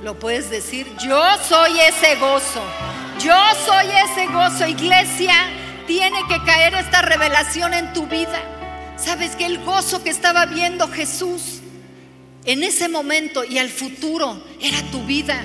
Lo 0.02 0.18
puedes 0.18 0.50
decir, 0.50 0.86
yo 0.98 1.22
soy 1.48 1.80
ese 1.80 2.16
gozo, 2.16 2.62
yo 3.20 3.34
soy 3.64 3.86
ese 3.86 4.26
gozo, 4.26 4.66
iglesia. 4.66 5.32
Tiene 5.86 6.18
que 6.28 6.42
caer 6.44 6.74
esta 6.74 7.00
revelación 7.00 7.72
en 7.72 7.90
tu 7.94 8.06
vida. 8.06 8.53
Sabes 9.04 9.36
que 9.36 9.44
el 9.44 9.62
gozo 9.62 10.02
que 10.02 10.08
estaba 10.08 10.46
viendo 10.46 10.88
Jesús 10.88 11.60
en 12.46 12.62
ese 12.62 12.88
momento 12.88 13.44
y 13.44 13.58
al 13.58 13.68
futuro 13.68 14.42
era 14.62 14.80
tu 14.90 15.04
vida, 15.04 15.36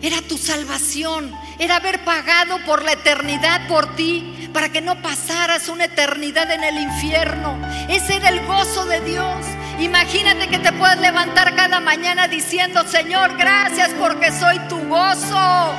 era 0.00 0.22
tu 0.22 0.38
salvación, 0.38 1.30
era 1.58 1.76
haber 1.76 2.02
pagado 2.04 2.58
por 2.64 2.82
la 2.82 2.92
eternidad 2.92 3.68
por 3.68 3.94
ti, 3.96 4.48
para 4.54 4.70
que 4.70 4.80
no 4.80 5.02
pasaras 5.02 5.68
una 5.68 5.84
eternidad 5.84 6.50
en 6.50 6.64
el 6.64 6.78
infierno. 6.78 7.60
Ese 7.90 8.16
era 8.16 8.30
el 8.30 8.40
gozo 8.46 8.86
de 8.86 9.02
Dios. 9.02 9.44
Imagínate 9.78 10.48
que 10.48 10.58
te 10.58 10.72
puedes 10.72 10.98
levantar 10.98 11.54
cada 11.54 11.80
mañana 11.80 12.28
diciendo, 12.28 12.82
Señor, 12.88 13.36
gracias 13.36 13.90
porque 13.98 14.32
soy 14.32 14.58
tu 14.70 14.78
gozo. 14.88 15.74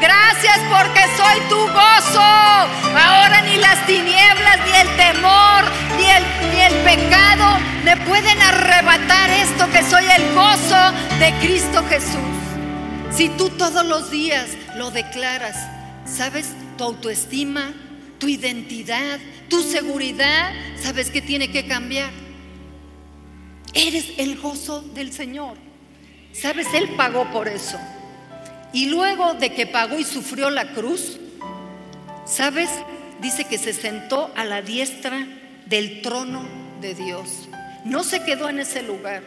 Gracias 0.00 0.58
porque 0.70 1.00
soy 1.16 1.40
tu 1.48 1.56
gozo. 1.56 2.20
Ahora 2.20 3.42
ni 3.42 3.56
las 3.56 3.86
tinieblas, 3.86 4.58
ni 4.66 4.72
el 4.72 4.96
temor, 4.96 5.64
ni 5.96 6.10
el, 6.10 6.24
ni 6.52 6.60
el 6.60 6.74
pecado 6.84 7.58
me 7.84 7.96
pueden 7.98 8.40
arrebatar 8.40 9.30
esto 9.30 9.68
que 9.70 9.82
soy 9.82 10.04
el 10.04 10.34
gozo 10.34 10.92
de 11.18 11.32
Cristo 11.40 11.84
Jesús. 11.88 12.42
Si 13.10 13.28
tú 13.30 13.50
todos 13.50 13.84
los 13.84 14.10
días 14.10 14.48
lo 14.76 14.90
declaras, 14.90 15.56
¿sabes? 16.04 16.54
Tu 16.78 16.84
autoestima, 16.84 17.72
tu 18.18 18.28
identidad, 18.28 19.18
tu 19.48 19.62
seguridad, 19.62 20.52
¿sabes 20.80 21.10
que 21.10 21.20
tiene 21.20 21.50
que 21.50 21.66
cambiar? 21.66 22.10
Eres 23.74 24.12
el 24.18 24.38
gozo 24.38 24.82
del 24.82 25.12
Señor. 25.12 25.56
¿Sabes? 26.32 26.68
Él 26.74 26.90
pagó 26.96 27.24
por 27.30 27.48
eso. 27.48 27.78
Y 28.72 28.86
luego 28.86 29.34
de 29.34 29.52
que 29.52 29.66
pagó 29.66 29.98
y 29.98 30.04
sufrió 30.04 30.50
la 30.50 30.72
cruz, 30.72 31.18
¿sabes? 32.26 32.70
Dice 33.20 33.44
que 33.44 33.58
se 33.58 33.72
sentó 33.72 34.30
a 34.34 34.44
la 34.44 34.62
diestra 34.62 35.26
del 35.66 36.02
trono 36.02 36.42
de 36.80 36.94
Dios. 36.94 37.48
No 37.84 38.04
se 38.04 38.22
quedó 38.24 38.48
en 38.48 38.60
ese 38.60 38.82
lugar. 38.82 39.22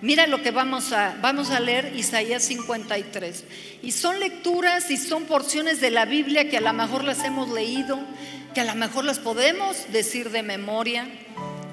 Mira 0.00 0.28
lo 0.28 0.42
que 0.42 0.52
vamos 0.52 0.92
a, 0.92 1.16
vamos 1.20 1.50
a 1.50 1.58
leer 1.58 1.92
Isaías 1.96 2.44
53. 2.44 3.44
Y 3.82 3.92
son 3.92 4.20
lecturas 4.20 4.90
y 4.90 4.96
son 4.96 5.24
porciones 5.24 5.80
de 5.80 5.90
la 5.90 6.04
Biblia 6.04 6.48
que 6.48 6.58
a 6.58 6.60
lo 6.60 6.72
mejor 6.72 7.02
las 7.02 7.24
hemos 7.24 7.48
leído, 7.50 7.98
que 8.54 8.60
a 8.60 8.64
lo 8.64 8.74
mejor 8.76 9.04
las 9.04 9.18
podemos 9.18 9.90
decir 9.92 10.30
de 10.30 10.42
memoria, 10.44 11.08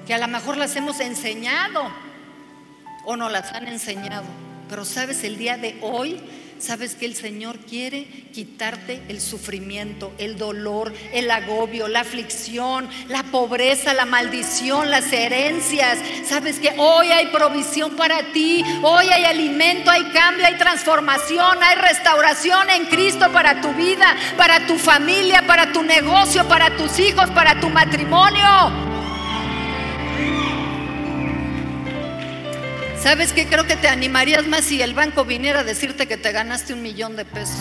que 0.06 0.14
a 0.14 0.18
lo 0.18 0.26
mejor 0.28 0.56
las 0.56 0.74
hemos 0.74 0.98
enseñado 1.00 1.88
o 3.04 3.16
no 3.16 3.28
las 3.28 3.52
han 3.52 3.68
enseñado. 3.68 4.26
Pero 4.68 4.84
sabes, 4.84 5.22
el 5.22 5.38
día 5.38 5.56
de 5.56 5.78
hoy, 5.80 6.20
sabes 6.58 6.94
que 6.94 7.06
el 7.06 7.14
Señor 7.14 7.58
quiere 7.58 8.06
quitarte 8.32 9.02
el 9.08 9.20
sufrimiento, 9.20 10.12
el 10.18 10.38
dolor, 10.38 10.92
el 11.12 11.30
agobio, 11.30 11.88
la 11.88 12.00
aflicción, 12.00 12.88
la 13.08 13.22
pobreza, 13.24 13.94
la 13.94 14.04
maldición, 14.04 14.90
las 14.90 15.12
herencias. 15.12 15.98
Sabes 16.26 16.58
que 16.58 16.74
hoy 16.78 17.08
hay 17.08 17.26
provisión 17.26 17.96
para 17.96 18.32
ti, 18.32 18.64
hoy 18.82 19.06
hay 19.06 19.24
alimento, 19.24 19.90
hay 19.90 20.04
cambio, 20.12 20.46
hay 20.46 20.56
transformación, 20.56 21.58
hay 21.62 21.76
restauración 21.76 22.70
en 22.70 22.86
Cristo 22.86 23.30
para 23.32 23.60
tu 23.60 23.72
vida, 23.74 24.16
para 24.36 24.66
tu 24.66 24.76
familia, 24.78 25.46
para 25.46 25.72
tu 25.72 25.82
negocio, 25.82 26.46
para 26.48 26.76
tus 26.76 26.98
hijos, 26.98 27.30
para 27.30 27.60
tu 27.60 27.68
matrimonio. 27.68 28.95
¿Sabes 33.06 33.32
qué? 33.32 33.46
Creo 33.46 33.64
que 33.68 33.76
te 33.76 33.86
animarías 33.86 34.48
más 34.48 34.64
si 34.64 34.82
el 34.82 34.92
banco 34.92 35.24
viniera 35.24 35.60
a 35.60 35.62
decirte 35.62 36.08
que 36.08 36.16
te 36.16 36.32
ganaste 36.32 36.74
un 36.74 36.82
millón 36.82 37.14
de 37.14 37.24
pesos. 37.24 37.60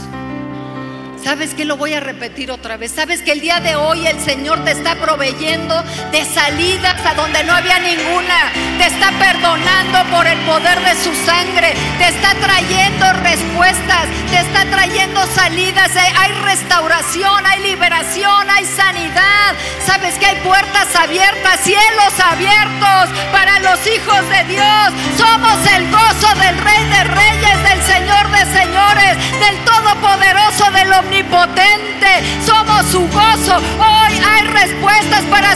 ¿Sabes 1.25 1.55
qué? 1.55 1.65
Lo 1.65 1.75
voy 1.75 1.91
a 1.95 1.99
repetir 1.99 2.51
otra 2.51 2.77
vez. 2.77 2.91
¿Sabes 2.91 3.23
que 3.23 3.31
el 3.31 3.41
día 3.41 3.59
de 3.59 3.75
hoy 3.75 4.05
el 4.05 4.19
Señor 4.19 4.63
te 4.63 4.69
está 4.69 4.93
proveyendo 4.93 5.83
de 6.11 6.23
salidas 6.23 7.03
a 7.03 7.15
donde 7.15 7.43
no 7.43 7.55
había 7.55 7.79
ninguna? 7.79 8.51
Te 8.77 8.85
está 8.85 9.09
perdonando 9.17 10.03
por 10.15 10.27
el 10.27 10.37
poder 10.41 10.79
de 10.81 10.93
su 10.93 11.11
sangre. 11.25 11.73
Te 11.97 12.09
está 12.09 12.35
trayendo 12.35 13.11
respuestas. 13.23 14.05
Te 14.29 14.37
está 14.37 14.69
trayendo 14.69 15.25
salidas. 15.33 15.89
Hay 15.95 16.31
restauración, 16.43 17.43
hay 17.43 17.59
liberación, 17.71 18.47
hay 18.47 18.65
sanidad. 18.65 19.55
¿Sabes 19.83 20.19
que 20.19 20.27
hay 20.27 20.35
puertas 20.41 20.95
abiertas, 20.95 21.59
cielos 21.61 22.13
abiertos 22.23 23.09
para 23.31 23.57
los 23.61 23.79
hijos 23.87 24.29
de 24.29 24.43
Dios? 24.53 24.93
Somos 25.17 25.57
el 25.73 25.89
gozo 25.89 26.35
del 26.37 26.55
Rey 26.59 26.83
de 26.85 27.03
Reyes, 27.03 27.63
del 27.63 27.81
Señor 27.81 28.04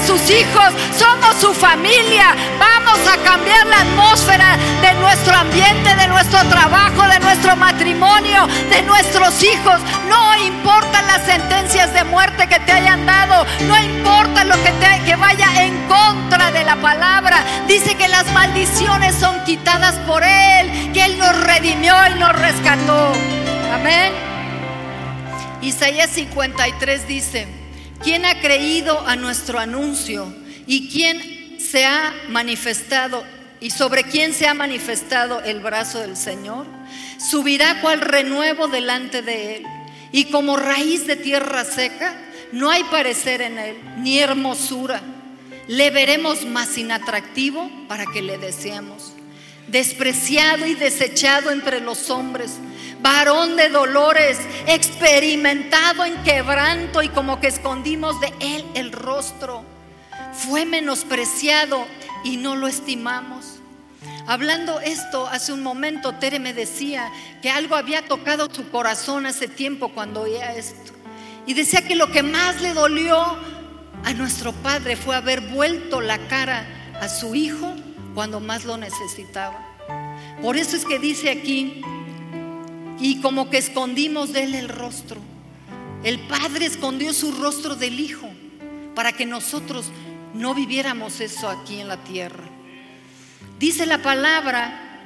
sus 0.10 0.32
hijos, 0.32 0.74
somos 0.98 1.36
su 1.40 1.54
familia. 1.54 2.36
Vamos 2.58 3.00
a 3.08 3.16
cambiar 3.24 3.68
la 3.68 3.82
atmósfera 3.82 4.58
de 4.82 4.94
nuestro 4.96 5.36
ambiente, 5.36 5.96
de 5.96 6.08
nuestro 6.08 6.40
trabajo, 6.46 7.04
de 7.08 7.20
nuestro 7.20 7.56
matrimonio, 7.56 8.48
de 8.72 8.82
nuestros 8.82 9.44
hijos. 9.44 9.80
No 10.10 10.36
importa 10.36 11.04
las 11.04 11.24
sentencias 11.28 11.94
de 11.94 12.04
muerte 12.06 12.48
que 12.48 12.60
te 12.60 12.72
hayan 12.72 13.06
dado, 13.06 13.46
no 13.68 13.78
importa 13.80 14.46
lo 14.46 14.56
que, 14.64 14.74
que 15.06 15.16
vaya 15.16 15.64
en 15.64 15.78
contra 15.88 16.52
de 16.52 16.64
la 16.64 16.78
palabra. 16.78 17.46
Dice 17.68 17.94
que 17.94 18.08
las 18.08 18.26
maldiciones 18.34 19.14
son 19.14 19.44
quitadas 19.44 19.94
por 20.08 20.24
Él, 20.24 20.92
que 20.92 21.06
Él 21.06 21.20
nos 21.20 21.40
redimió 21.44 21.94
y 22.16 22.18
nos 22.18 22.34
rescató. 22.34 23.12
Amén. 23.72 24.12
Isaías 25.62 26.10
53 26.10 27.08
dice, 27.08 27.59
¿quién 28.04 28.26
ha 28.26 28.40
creído 28.42 29.00
a 29.08 29.16
nuestro 29.16 29.60
anuncio 29.60 30.34
y 30.68 30.90
quién 30.90 31.60
se 31.60 31.86
ha 31.86 32.14
manifestado 32.30 33.24
y 33.60 33.72
sobre 33.72 34.04
quién 34.04 34.34
se 34.34 34.48
ha 34.48 34.54
manifestado 34.54 35.42
el 35.42 35.60
brazo 35.60 36.00
del 36.00 36.16
Señor? 36.16 36.66
Subirá 37.20 37.82
cual 37.82 38.02
renuevo 38.02 38.68
delante 38.68 39.22
de 39.22 39.58
él 39.58 39.66
y 40.12 40.26
como 40.26 40.58
raíz 40.58 41.06
de 41.06 41.16
tierra 41.16 41.64
seca, 41.66 42.16
no 42.52 42.70
hay 42.70 42.84
parecer 42.86 43.42
en 43.42 43.60
él, 43.60 43.78
ni 43.98 44.20
hermosura. 44.20 45.02
Le 45.68 45.92
veremos 45.92 46.46
más 46.46 46.78
inatractivo 46.78 47.70
para 47.88 48.06
que 48.08 48.24
le 48.24 48.40
deseemos. 48.40 49.14
Despreciado 49.70 50.66
y 50.66 50.76
desechado 50.76 51.52
entre 51.52 51.80
los 51.80 52.10
hombres 52.10 52.52
varón 53.02 53.56
de 53.56 53.70
dolores, 53.70 54.38
experimentado 54.68 56.06
en 56.06 56.22
quebranto 56.24 57.02
y 57.02 57.10
como 57.10 57.40
que 57.40 57.48
escondimos 57.48 58.20
de 58.20 58.34
él 58.40 58.66
el 58.76 58.92
rostro. 58.92 59.64
Fue 60.34 60.66
menospreciado 60.66 61.86
y 62.24 62.38
no 62.38 62.56
lo 62.56 62.68
estimamos. 62.68 63.56
Hablando 64.28 64.80
esto 64.80 65.28
hace 65.28 65.54
un 65.54 65.64
momento, 65.64 66.14
Tere 66.16 66.40
me 66.40 66.54
decía 66.54 67.12
que 67.42 67.50
algo 67.50 67.76
había 67.76 68.08
tocado 68.08 68.54
su 68.54 68.70
corazón 68.70 69.26
hace 69.26 69.48
tiempo 69.48 69.90
cuando 69.90 70.22
oía 70.22 70.56
esto. 70.56 70.94
Y 71.46 71.54
decía 71.54 71.88
que 71.88 71.96
lo 71.96 72.12
que 72.12 72.22
más 72.22 72.62
le 72.62 72.74
dolió 72.74 73.20
a 74.04 74.14
nuestro 74.14 74.54
padre 74.54 74.96
fue 74.96 75.16
haber 75.16 75.42
vuelto 75.42 76.00
la 76.00 76.20
cara 76.28 76.68
a 77.02 77.10
su 77.10 77.34
hijo 77.34 77.74
cuando 78.14 78.40
más 78.40 78.66
lo 78.66 78.78
necesitaba. 78.78 79.66
Por 80.42 80.58
eso 80.58 80.76
es 80.76 80.86
que 80.86 81.00
dice 81.00 81.30
aquí, 81.30 81.82
y 83.00 83.22
como 83.22 83.50
que 83.50 83.58
escondimos 83.58 84.34
de 84.34 84.44
él 84.44 84.56
el 84.56 84.70
rostro. 84.70 85.22
El 86.04 86.20
Padre 86.20 86.66
escondió 86.66 87.14
su 87.14 87.32
rostro 87.34 87.76
del 87.76 88.00
Hijo 88.00 88.30
para 88.96 89.14
que 89.14 89.26
nosotros 89.26 89.92
no 90.34 90.54
viviéramos 90.54 91.20
eso 91.22 91.50
aquí 91.50 91.80
en 91.80 91.88
la 91.88 92.04
tierra. 92.04 92.44
Dice 93.58 93.86
la 93.86 94.02
palabra, 94.02 95.02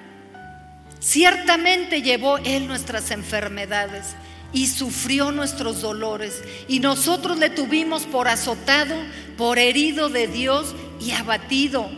ciertamente 1.00 2.02
llevó 2.02 2.38
Él 2.38 2.68
nuestras 2.68 3.10
enfermedades 3.12 4.16
y 4.52 4.68
sufrió 4.68 5.32
nuestros 5.32 5.82
dolores. 5.82 6.44
Y 6.68 6.80
nosotros 6.80 7.40
le 7.40 7.50
tuvimos 7.50 8.04
por 8.04 8.28
azotado, 8.28 8.96
por 9.38 9.58
herido 9.58 10.10
de 10.10 10.28
Dios 10.28 10.76
y 11.02 11.12
abatido. 11.12 11.90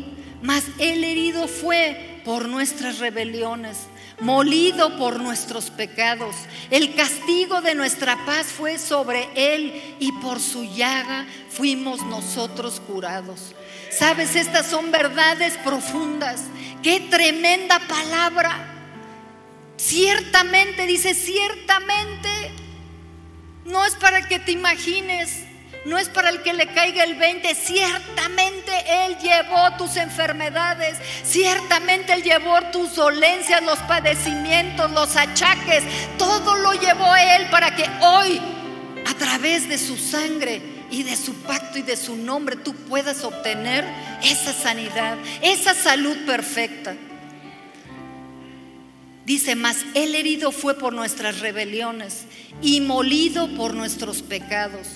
Mas 0.41 0.65
el 0.79 1.03
herido 1.03 1.47
fue 1.47 2.21
por 2.25 2.47
nuestras 2.47 2.99
rebeliones, 2.99 3.77
molido 4.19 4.97
por 4.97 5.19
nuestros 5.19 5.69
pecados. 5.69 6.35
El 6.71 6.95
castigo 6.95 7.61
de 7.61 7.75
nuestra 7.75 8.25
paz 8.25 8.47
fue 8.47 8.77
sobre 8.77 9.27
él 9.35 9.95
y 9.99 10.11
por 10.13 10.39
su 10.39 10.63
llaga 10.63 11.25
fuimos 11.49 12.03
nosotros 12.03 12.81
curados. 12.81 13.53
Sabes, 13.91 14.35
estas 14.35 14.67
son 14.67 14.91
verdades 14.91 15.57
profundas. 15.63 16.41
Qué 16.83 16.99
tremenda 16.99 17.79
palabra. 17.87 18.71
Ciertamente, 19.77 20.85
dice, 20.85 21.13
ciertamente, 21.13 22.29
no 23.65 23.85
es 23.85 23.95
para 23.95 24.27
que 24.27 24.39
te 24.39 24.51
imagines, 24.51 25.44
no 25.85 25.99
es 25.99 26.09
para 26.09 26.29
el 26.29 26.41
que 26.41 26.53
le 26.53 26.67
caiga 26.67 27.03
el 27.03 27.15
20, 27.15 27.53
ciertamente 27.53 28.71
Él 29.05 29.17
llevó 29.19 29.77
tus 29.77 29.97
enfermedades, 29.97 30.97
ciertamente 31.23 32.13
Él 32.13 32.23
llevó 32.23 32.59
tus 32.71 32.95
dolencias, 32.95 33.63
los 33.63 33.77
padecimientos, 33.79 34.91
los 34.91 35.15
achaques, 35.15 35.83
todo 36.17 36.55
lo 36.55 36.73
llevó 36.73 37.15
Él 37.15 37.47
para 37.51 37.75
que 37.75 37.87
hoy, 38.01 38.41
a 39.07 39.13
través 39.13 39.69
de 39.69 39.77
su 39.77 39.95
sangre 39.95 40.59
y 40.89 41.03
de 41.03 41.15
su 41.15 41.35
pacto 41.43 41.77
y 41.77 41.83
de 41.83 41.97
su 41.97 42.15
nombre, 42.15 42.55
tú 42.55 42.73
puedas 42.73 43.23
obtener 43.23 43.85
esa 44.23 44.53
sanidad, 44.53 45.17
esa 45.43 45.75
salud 45.75 46.17
perfecta. 46.25 46.95
Dice, 49.23 49.55
más 49.55 49.77
el 49.93 50.15
herido 50.15 50.51
fue 50.51 50.77
por 50.77 50.93
nuestras 50.93 51.39
rebeliones 51.41 52.25
y 52.61 52.81
molido 52.81 53.47
por 53.55 53.73
nuestros 53.75 54.21
pecados. 54.23 54.87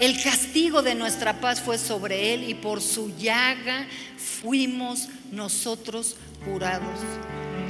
El 0.00 0.20
castigo 0.22 0.82
de 0.82 0.94
nuestra 0.94 1.40
paz 1.40 1.60
fue 1.60 1.76
sobre 1.78 2.34
él 2.34 2.48
y 2.48 2.54
por 2.54 2.80
su 2.80 3.14
llaga 3.16 3.86
fuimos 4.16 5.08
nosotros 5.30 6.16
curados. 6.44 6.98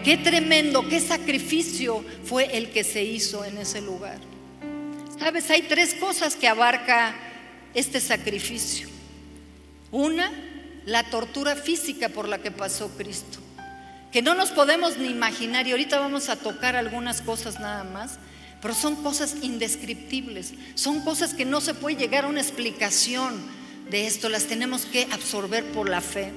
Qué 0.04 0.16
tremendo, 0.16 0.88
qué 0.88 1.00
sacrificio 1.00 2.04
fue 2.24 2.56
el 2.56 2.70
que 2.70 2.84
se 2.84 3.02
hizo 3.02 3.44
en 3.44 3.58
ese 3.58 3.80
lugar. 3.80 4.18
Sabes, 5.18 5.50
hay 5.50 5.62
tres 5.62 5.94
cosas 5.94 6.36
que 6.36 6.48
abarca 6.48 7.14
este 7.74 8.00
sacrificio. 8.00 8.88
Una, 9.90 10.32
la 10.86 11.10
tortura 11.10 11.56
física 11.56 12.08
por 12.08 12.28
la 12.28 12.38
que 12.38 12.50
pasó 12.50 12.88
Cristo 12.96 13.40
que 14.12 14.22
no 14.22 14.34
nos 14.34 14.50
podemos 14.50 14.98
ni 14.98 15.08
imaginar, 15.08 15.66
y 15.66 15.70
ahorita 15.70 15.98
vamos 15.98 16.28
a 16.28 16.36
tocar 16.36 16.74
algunas 16.76 17.22
cosas 17.22 17.60
nada 17.60 17.84
más, 17.84 18.18
pero 18.60 18.74
son 18.74 18.96
cosas 18.96 19.36
indescriptibles, 19.42 20.52
son 20.74 21.02
cosas 21.02 21.34
que 21.34 21.44
no 21.44 21.60
se 21.60 21.74
puede 21.74 21.96
llegar 21.96 22.24
a 22.24 22.28
una 22.28 22.40
explicación 22.40 23.40
de 23.90 24.06
esto, 24.06 24.28
las 24.28 24.44
tenemos 24.44 24.86
que 24.86 25.08
absorber 25.10 25.64
por 25.72 25.88
la 25.88 26.00
fe. 26.00 26.30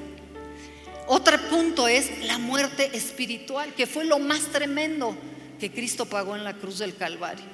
Otro 1.07 1.37
punto 1.49 1.87
es 1.87 2.25
la 2.25 2.37
muerte 2.37 2.95
espiritual, 2.95 3.73
que 3.75 3.87
fue 3.87 4.05
lo 4.05 4.19
más 4.19 4.51
tremendo 4.51 5.15
que 5.59 5.71
Cristo 5.71 6.05
pagó 6.05 6.35
en 6.35 6.43
la 6.43 6.53
cruz 6.53 6.79
del 6.79 6.95
Calvario. 6.95 7.45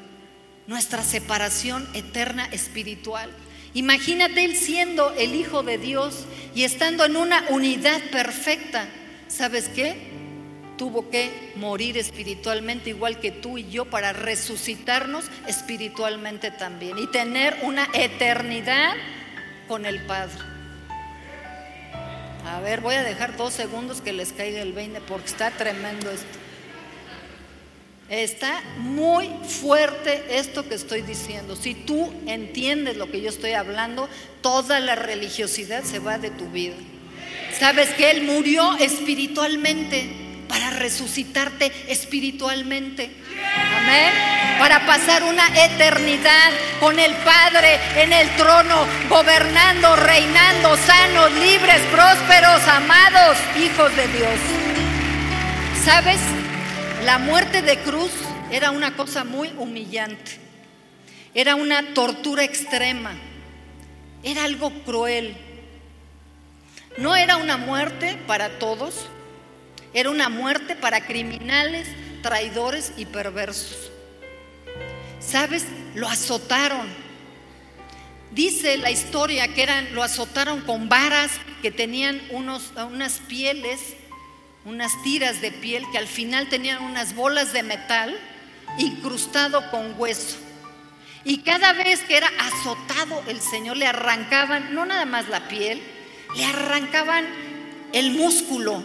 Nuestra 0.67 1.03
separación 1.03 1.87
eterna 1.93 2.45
espiritual. 2.45 3.29
Imagínate 3.73 4.45
él 4.45 4.55
siendo 4.55 5.13
el 5.15 5.35
Hijo 5.35 5.63
de 5.63 5.77
Dios 5.77 6.25
y 6.53 6.63
estando 6.63 7.05
en 7.05 7.15
una 7.15 7.45
unidad 7.49 8.01
perfecta. 8.11 8.87
¿Sabes 9.27 9.69
qué? 9.69 10.18
Tuvo 10.79 11.09
que 11.09 11.51
morir 11.57 11.97
espiritualmente 11.97 12.91
igual 12.91 13.19
que 13.19 13.31
tú 13.31 13.57
y 13.57 13.69
yo 13.69 13.83
para 13.83 14.13
resucitarnos 14.13 15.25
espiritualmente 15.45 16.51
también 16.51 16.97
y 16.97 17.05
tener 17.07 17.57
una 17.63 17.89
eternidad 17.93 18.93
con 19.67 19.85
el 19.85 20.05
Padre. 20.05 20.39
A 22.45 22.61
ver, 22.61 22.79
voy 22.79 22.95
a 22.95 23.03
dejar 23.03 23.35
dos 23.35 23.53
segundos 23.53 23.99
que 23.99 24.13
les 24.13 24.31
caiga 24.31 24.61
el 24.61 24.71
20 24.71 25.01
porque 25.01 25.27
está 25.27 25.51
tremendo 25.51 26.09
esto. 26.09 26.39
Está 28.07 28.63
muy 28.77 29.29
fuerte 29.47 30.23
esto 30.29 30.67
que 30.67 30.75
estoy 30.75 31.01
diciendo. 31.01 31.57
Si 31.57 31.75
tú 31.75 32.11
entiendes 32.25 32.95
lo 32.95 33.11
que 33.11 33.19
yo 33.19 33.29
estoy 33.29 33.51
hablando, 33.51 34.07
toda 34.41 34.79
la 34.79 34.95
religiosidad 34.95 35.83
se 35.83 35.99
va 35.99 36.17
de 36.17 36.31
tu 36.31 36.47
vida. 36.47 36.75
Sabes 37.59 37.89
que 37.89 38.09
Él 38.11 38.23
murió 38.23 38.77
espiritualmente 38.77 40.28
para 40.49 40.71
resucitarte 40.71 41.71
espiritualmente. 41.87 43.11
Amén. 43.77 44.11
Para 44.57 44.85
pasar 44.85 45.23
una 45.23 45.47
eternidad 45.63 46.51
con 46.81 46.99
el 46.99 47.13
Padre 47.17 47.79
en 47.95 48.11
el 48.11 48.27
trono, 48.35 48.85
gobernando, 49.07 49.95
reinando, 49.95 50.75
sanos, 50.75 51.31
libres, 51.33 51.81
prósperos, 51.91 52.67
amados, 52.67 53.37
hijos 53.63 53.95
de 53.95 54.07
Dios. 54.09 54.39
¿Sabes? 55.85 56.19
La 57.05 57.19
muerte 57.19 57.61
de 57.61 57.77
cruz 57.77 58.11
era 58.51 58.71
una 58.71 58.95
cosa 58.95 59.23
muy 59.23 59.53
humillante. 59.57 60.39
Era 61.33 61.55
una 61.55 61.93
tortura 61.93 62.43
extrema. 62.43 63.13
Era 64.23 64.43
algo 64.43 64.71
cruel. 64.83 65.37
No 66.97 67.15
era 67.15 67.37
una 67.37 67.55
muerte 67.55 68.17
para 68.27 68.59
todos, 68.59 69.07
era 69.93 70.09
una 70.09 70.29
muerte 70.29 70.75
para 70.75 71.05
criminales, 71.05 71.87
traidores 72.21 72.93
y 72.97 73.05
perversos. 73.05 73.91
¿Sabes? 75.19 75.65
Lo 75.95 76.07
azotaron. 76.07 76.87
Dice 78.31 78.77
la 78.77 78.91
historia 78.91 79.53
que 79.53 79.63
eran, 79.63 79.93
lo 79.93 80.03
azotaron 80.03 80.61
con 80.61 80.87
varas 80.87 81.31
que 81.61 81.71
tenían 81.71 82.21
unos, 82.31 82.71
unas 82.89 83.19
pieles, 83.19 83.79
unas 84.65 84.91
tiras 85.03 85.41
de 85.41 85.51
piel 85.51 85.83
que 85.91 85.97
al 85.97 86.07
final 86.07 86.47
tenían 86.47 86.83
unas 86.83 87.15
bolas 87.15 87.53
de 87.53 87.63
metal 87.63 88.15
incrustado 88.77 89.69
con 89.71 89.95
hueso. 89.97 90.37
Y 91.25 91.39
cada 91.39 91.73
vez 91.73 92.01
que 92.01 92.17
era 92.17 92.29
azotado 92.39 93.23
el 93.27 93.41
Señor 93.41 93.77
le 93.77 93.87
arrancaban, 93.87 94.73
no 94.73 94.85
nada 94.85 95.05
más 95.05 95.27
la 95.27 95.47
piel, 95.47 95.81
le 96.35 96.45
arrancaban 96.45 97.25
el 97.93 98.11
músculo, 98.11 98.83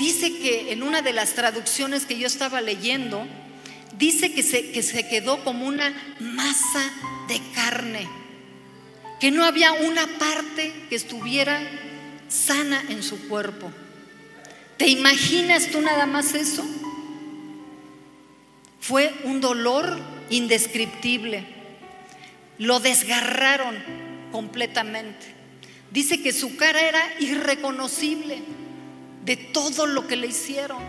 Dice 0.00 0.38
que 0.38 0.72
en 0.72 0.82
una 0.82 1.02
de 1.02 1.12
las 1.12 1.34
traducciones 1.34 2.06
que 2.06 2.16
yo 2.16 2.26
estaba 2.26 2.62
leyendo, 2.62 3.26
dice 3.98 4.32
que 4.32 4.42
se, 4.42 4.72
que 4.72 4.82
se 4.82 5.06
quedó 5.06 5.44
como 5.44 5.66
una 5.66 5.92
masa 6.18 6.90
de 7.28 7.38
carne, 7.54 8.08
que 9.20 9.30
no 9.30 9.44
había 9.44 9.74
una 9.74 10.06
parte 10.18 10.72
que 10.88 10.96
estuviera 10.96 11.60
sana 12.30 12.82
en 12.88 13.02
su 13.02 13.28
cuerpo. 13.28 13.70
¿Te 14.78 14.88
imaginas 14.88 15.66
tú 15.66 15.82
nada 15.82 16.06
más 16.06 16.32
eso? 16.32 16.64
Fue 18.80 19.12
un 19.24 19.42
dolor 19.42 20.00
indescriptible. 20.30 21.44
Lo 22.56 22.80
desgarraron 22.80 23.76
completamente. 24.32 25.26
Dice 25.90 26.22
que 26.22 26.32
su 26.32 26.56
cara 26.56 26.80
era 26.80 27.02
irreconocible 27.20 28.42
de 29.24 29.36
todo 29.36 29.86
lo 29.86 30.06
que 30.06 30.16
le 30.16 30.28
hicieron. 30.28 30.82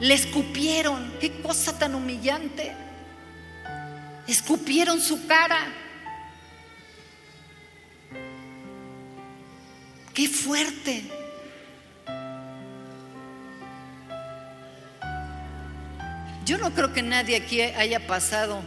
Le 0.00 0.14
escupieron, 0.14 1.12
qué 1.20 1.40
cosa 1.40 1.78
tan 1.78 1.94
humillante. 1.94 2.72
Escupieron 4.26 5.00
su 5.00 5.26
cara. 5.26 5.66
Qué 10.14 10.28
fuerte. 10.28 11.04
Yo 16.44 16.58
no 16.58 16.72
creo 16.72 16.92
que 16.92 17.02
nadie 17.02 17.36
aquí 17.36 17.60
haya 17.60 18.06
pasado 18.06 18.62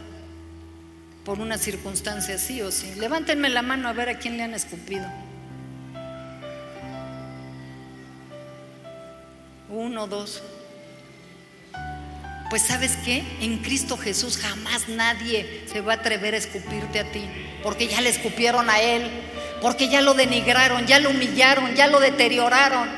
por 1.24 1.40
una 1.40 1.58
circunstancia 1.58 2.36
así 2.36 2.62
o 2.62 2.72
sí. 2.72 2.94
Levántenme 2.96 3.48
la 3.48 3.62
mano 3.62 3.88
a 3.88 3.92
ver 3.92 4.08
a 4.08 4.18
quién 4.18 4.36
le 4.36 4.44
han 4.44 4.54
escupido. 4.54 5.06
Uno, 9.68 10.06
dos. 10.06 10.42
Pues 12.48 12.62
sabes 12.62 12.96
qué, 13.04 13.24
en 13.40 13.58
Cristo 13.58 13.96
Jesús 13.96 14.38
jamás 14.38 14.88
nadie 14.88 15.64
se 15.70 15.80
va 15.80 15.94
a 15.94 15.96
atrever 15.96 16.34
a 16.34 16.36
escupirte 16.36 17.00
a 17.00 17.10
ti, 17.10 17.24
porque 17.64 17.88
ya 17.88 18.00
le 18.00 18.10
escupieron 18.10 18.70
a 18.70 18.80
Él, 18.80 19.10
porque 19.60 19.88
ya 19.88 20.00
lo 20.00 20.14
denigraron, 20.14 20.86
ya 20.86 21.00
lo 21.00 21.10
humillaron, 21.10 21.74
ya 21.74 21.88
lo 21.88 21.98
deterioraron, 21.98 22.88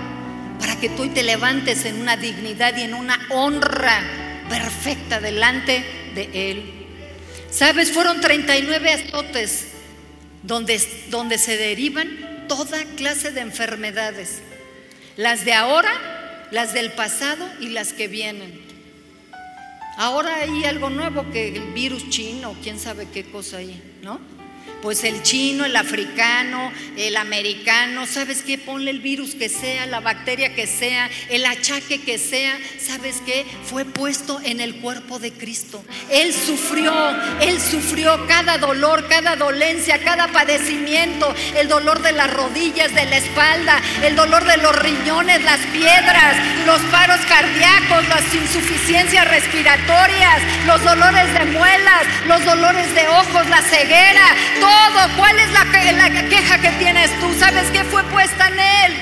para 0.61 0.77
que 0.77 0.91
tú 0.91 1.09
te 1.09 1.23
levantes 1.23 1.87
en 1.87 1.99
una 1.99 2.19
dignidad 2.19 2.77
y 2.77 2.83
en 2.83 2.93
una 2.93 3.19
honra 3.31 4.03
perfecta 4.51 5.19
delante 5.21 5.83
de 6.15 6.51
Él. 6.51 6.87
Sabes, 7.51 7.91
fueron 7.91 8.21
39 8.21 8.93
azotes 8.93 9.69
donde, 10.43 10.79
donde 11.09 11.39
se 11.39 11.57
derivan 11.57 12.45
toda 12.49 12.85
clase 12.97 13.31
de 13.31 13.41
enfermedades. 13.41 14.43
Las 15.17 15.47
de 15.47 15.55
ahora 15.55 16.18
las 16.51 16.73
del 16.73 16.93
pasado 16.93 17.47
y 17.61 17.69
las 17.69 17.93
que 17.93 18.09
vienen. 18.09 18.61
Ahora 19.97 20.37
hay 20.37 20.65
algo 20.65 20.91
nuevo 20.91 21.29
que 21.31 21.49
el 21.49 21.73
virus 21.73 22.09
chino, 22.09 22.55
quién 22.63 22.79
sabe 22.79 23.09
qué 23.13 23.25
cosa 23.25 23.59
hay, 23.59 23.83
¿no? 24.03 24.21
Pues 24.83 25.03
el 25.03 25.23
chino, 25.23 25.65
el 25.65 25.77
africano, 25.77 26.73
el 26.97 27.17
americano, 27.17 28.07
¿sabes 28.07 28.43
qué? 28.43 28.59
Ponle 28.59 28.91
el 28.91 29.01
virus 29.01 29.35
que 29.35 29.49
sea, 29.49 29.87
la 29.87 30.01
bacteria 30.01 30.55
que 30.55 30.67
sea, 30.67 31.11
el 31.31 31.45
achaque 31.47 32.01
que 32.01 32.17
sea, 32.17 32.57
¿sabes 32.81 33.17
qué? 33.27 33.45
Fue 33.65 33.85
puesto 33.85 34.41
en 34.45 34.61
el 34.61 34.77
cuerpo 34.77 35.19
de 35.19 35.33
Cristo. 35.33 35.85
Él 36.11 36.33
sufrió, 36.33 36.93
Él 37.41 37.61
sufrió 37.61 38.27
cada 38.29 38.59
dolor, 38.59 39.09
cada 39.09 39.35
dolencia, 39.37 39.99
cada 40.05 40.29
padecimiento, 40.29 41.35
el 41.57 41.69
dolor 41.69 42.01
de 42.03 42.13
las 42.13 42.33
rodillas, 42.33 42.95
de 42.95 43.05
la 43.07 43.17
espalda, 43.17 43.83
el 44.05 44.15
dolor 44.15 44.45
de 44.45 44.59
los 44.59 44.77
riñones, 44.77 45.43
las 45.43 45.61
piedras, 45.67 46.37
los 46.67 46.81
paros 46.83 47.21
cardíacos, 47.29 47.78
insuficiencias 48.49 49.29
respiratorias, 49.29 50.43
los 50.67 50.83
dolores 50.83 51.33
de 51.35 51.45
muelas, 51.47 52.07
los 52.27 52.45
dolores 52.45 52.95
de 52.95 53.07
ojos, 53.09 53.47
la 53.49 53.61
ceguera 53.61 54.35
todo. 54.59 55.17
¿Cuál 55.17 55.39
es 55.39 55.53
la, 55.53 55.65
queja 56.29 56.59
que 56.59 56.71
tienes 56.79 57.11
tú? 57.21 57.33
¿Sabes 57.39 57.71
qué 57.71 57.85
fue 57.85 58.03
puesta 58.05 58.49
en 58.49 58.59
él? 58.59 58.97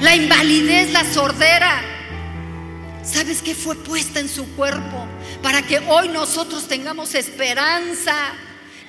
La 0.00 0.16
invalidez, 0.16 0.90
la 0.90 1.04
sordera. 1.04 1.80
¿Sabes 3.04 3.40
qué 3.40 3.54
fue 3.54 3.76
puesta 3.76 4.18
en 4.18 4.28
su 4.28 4.44
cuerpo? 4.56 5.06
Para 5.42 5.62
que 5.62 5.78
hoy 5.86 6.08
nosotros 6.08 6.66
tengamos 6.66 7.14
esperanza. 7.14 8.14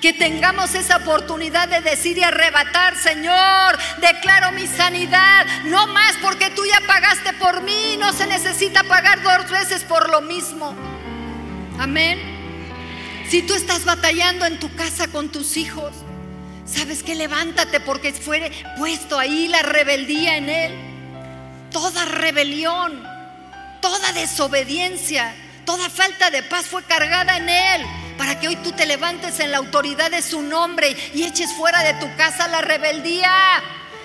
Que 0.02 0.14
tengamos 0.14 0.76
esa 0.76 0.98
oportunidad 0.98 1.68
de 1.68 1.82
decir 1.82 2.18
y 2.18 2.24
arrebatar, 2.24 2.96
Señor, 2.96 3.78
declaro 4.00 4.52
mi 4.52 4.68
sanidad. 4.68 5.46
No 5.66 5.88
más 5.88 6.16
porque 6.22 6.52
tú 6.52 6.64
ya 6.66 6.80
pagaste 6.86 7.34
por 7.34 7.62
mí. 7.62 7.98
No 7.98 8.14
se 8.14 8.28
necesita 8.28 8.84
pagar 8.84 9.24
dos 9.24 9.50
veces 9.50 9.84
por 9.84 10.10
lo 10.10 10.22
mismo. 10.22 10.76
Amén. 11.80 12.20
Si 13.30 13.42
tú 13.42 13.56
estás 13.56 13.86
batallando 13.86 14.46
en 14.46 14.60
tu 14.60 14.74
casa 14.76 15.08
con 15.08 15.30
tus 15.30 15.58
hijos, 15.58 15.92
¿sabes 16.66 17.04
qué? 17.04 17.14
Levántate 17.14 17.80
porque 17.80 18.14
fue 18.14 18.52
puesto 18.78 19.20
ahí 19.20 19.48
la 19.48 19.64
rebeldía 19.64 20.38
en 20.38 20.50
él. 20.50 20.72
Toda 21.72 22.06
rebelión, 22.06 23.04
toda 23.82 24.14
desobediencia, 24.14 25.36
toda 25.66 25.90
falta 25.90 26.30
de 26.30 26.42
paz 26.44 26.68
fue 26.68 26.84
cargada 26.84 27.38
en 27.38 27.50
él. 27.50 27.86
Para 28.18 28.40
que 28.40 28.48
hoy 28.48 28.56
tú 28.58 28.72
te 28.72 28.86
levantes 28.86 29.40
en 29.40 29.52
la 29.52 29.58
autoridad 29.58 30.12
de 30.12 30.22
su 30.22 30.42
nombre 30.42 30.96
y 31.14 31.24
eches 31.24 31.54
fuera 31.54 31.84
de 31.84 31.94
tu 31.96 32.14
casa 32.16 32.48
la 32.48 32.62
rebeldía. 32.62 33.32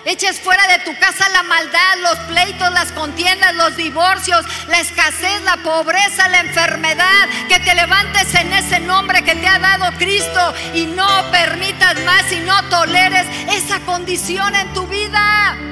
Eches 0.05 0.41
fuera 0.41 0.67
de 0.67 0.81
tu 0.81 0.99
casa 0.99 1.29
la 1.29 1.45
maldad, 1.45 1.99
los 2.01 2.19
pleitos, 2.29 2.73
las 2.73 2.91
contiendas, 2.91 3.55
los 3.55 3.77
divorcios, 3.77 4.45
la 4.67 4.81
escasez, 4.81 5.43
la 5.45 5.57
pobreza, 5.59 6.29
la 6.29 6.41
enfermedad. 6.41 7.29
Que 7.49 7.61
te 7.61 7.75
levantes 7.75 8.35
en 8.35 8.53
ese 8.53 8.81
nombre 8.81 9.23
que 9.23 9.37
te 9.37 9.47
ha 9.47 9.61
dado 9.61 9.97
Cristo 9.99 10.55
y 10.75 10.87
no 10.87 11.31
permitas 11.31 12.01
más 12.05 12.31
y 12.33 12.41
no 12.41 12.69
toleres 12.69 13.27
esa 13.49 13.79
condición 13.81 14.55
en 14.57 14.73
tu 14.73 14.87
vida. 14.89 15.72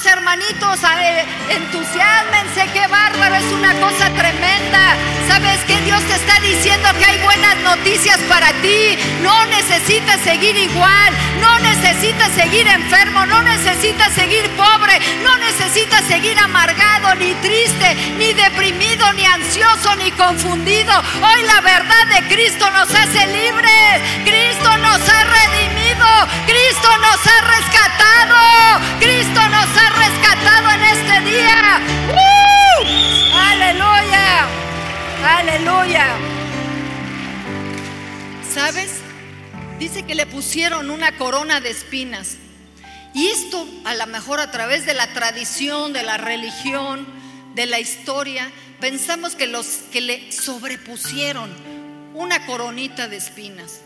Hermanitos, 0.00 0.80
eh, 0.82 1.24
entusiasmense, 1.50 2.66
qué 2.72 2.86
bárbaro, 2.88 3.34
es 3.36 3.52
una 3.52 3.72
cosa 3.74 4.08
tremenda. 4.10 4.96
¿Sabes 5.28 5.60
que 5.66 5.78
Dios 5.82 6.02
te 6.04 6.14
está 6.14 6.40
diciendo 6.40 6.88
que 6.98 7.04
hay 7.04 7.18
buenas 7.18 7.56
noticias 7.58 8.18
para 8.28 8.52
ti? 8.62 8.98
No 9.22 9.44
necesitas 9.46 10.18
seguir 10.22 10.56
igual, 10.56 11.12
no 11.40 11.58
necesitas 11.58 12.32
seguir 12.32 12.66
enfermo, 12.66 13.26
no 13.26 13.42
necesitas 13.42 14.12
seguir 14.12 14.48
pobre, 14.56 14.98
no 15.22 15.36
necesitas 15.36 16.02
seguir 16.04 16.38
amargado, 16.38 17.14
ni 17.16 17.34
triste, 17.34 17.94
ni 18.18 18.32
deprimido, 18.32 19.12
ni 19.12 19.26
ansioso, 19.26 19.94
ni 19.96 20.10
confundido. 20.12 21.01
Hoy 21.20 21.42
la 21.42 21.60
verdad 21.60 22.06
de 22.08 22.34
Cristo 22.34 22.70
nos 22.70 22.88
hace 22.94 23.26
libres, 23.26 24.02
Cristo 24.24 24.76
nos 24.78 25.08
ha 25.08 25.24
redimido, 25.24 26.06
Cristo 26.46 26.88
nos 26.98 27.26
ha 27.26 27.40
rescatado, 27.58 28.80
Cristo 28.98 29.48
nos 29.48 29.76
ha 29.76 29.90
rescatado 29.90 30.70
en 30.70 30.82
este 30.84 31.20
día. 31.30 31.80
Aleluya, 33.34 34.46
aleluya. 35.24 36.06
¿Sabes? 38.54 39.00
Dice 39.78 40.04
que 40.04 40.14
le 40.14 40.26
pusieron 40.26 40.90
una 40.90 41.16
corona 41.16 41.60
de 41.60 41.70
espinas. 41.70 42.36
Y 43.14 43.26
esto 43.28 43.66
a 43.84 43.94
lo 43.94 44.06
mejor 44.06 44.40
a 44.40 44.50
través 44.50 44.86
de 44.86 44.94
la 44.94 45.12
tradición, 45.12 45.92
de 45.92 46.02
la 46.02 46.16
religión, 46.16 47.06
de 47.54 47.66
la 47.66 47.78
historia, 47.80 48.50
pensamos 48.82 49.36
que 49.36 49.46
los 49.46 49.66
que 49.92 50.00
le 50.00 50.32
sobrepusieron 50.32 51.48
una 52.14 52.44
coronita 52.46 53.06
de 53.06 53.16
espinas. 53.16 53.78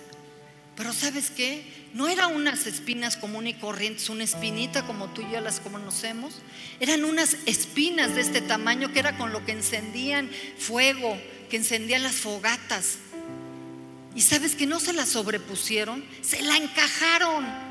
Pero 0.75 0.95
¿sabes 0.95 1.31
qué? 1.31 1.71
No 1.93 2.09
eran 2.09 2.35
unas 2.35 2.67
espinas 2.67 3.19
común 3.19 3.47
y 3.47 3.53
corrientes, 3.53 4.09
una 4.09 4.25
espinita 4.25 4.87
como 4.87 5.09
tú 5.09 5.21
y 5.21 5.33
yo 5.33 5.43
las 5.43 5.61
conocemos. 5.61 6.37
Eran 6.81 7.05
unas 7.05 7.37
espinas 7.45 8.15
de 8.15 8.23
este 8.23 8.41
tamaño 8.41 8.91
que 8.91 9.01
era 9.01 9.19
con 9.19 9.35
lo 9.35 9.45
que 9.45 9.53
encendían 9.53 10.31
fuego, 10.57 11.21
que 11.51 11.59
encendían 11.59 12.03
las 12.03 12.15
fogatas. 12.15 12.97
Y 14.15 14.23
sabes 14.23 14.55
que 14.55 14.65
no 14.65 14.81
se 14.81 14.95
la 14.95 15.05
sobrepusieron, 15.05 16.03
se 16.23 16.41
la 16.41 16.57
encajaron. 16.57 17.66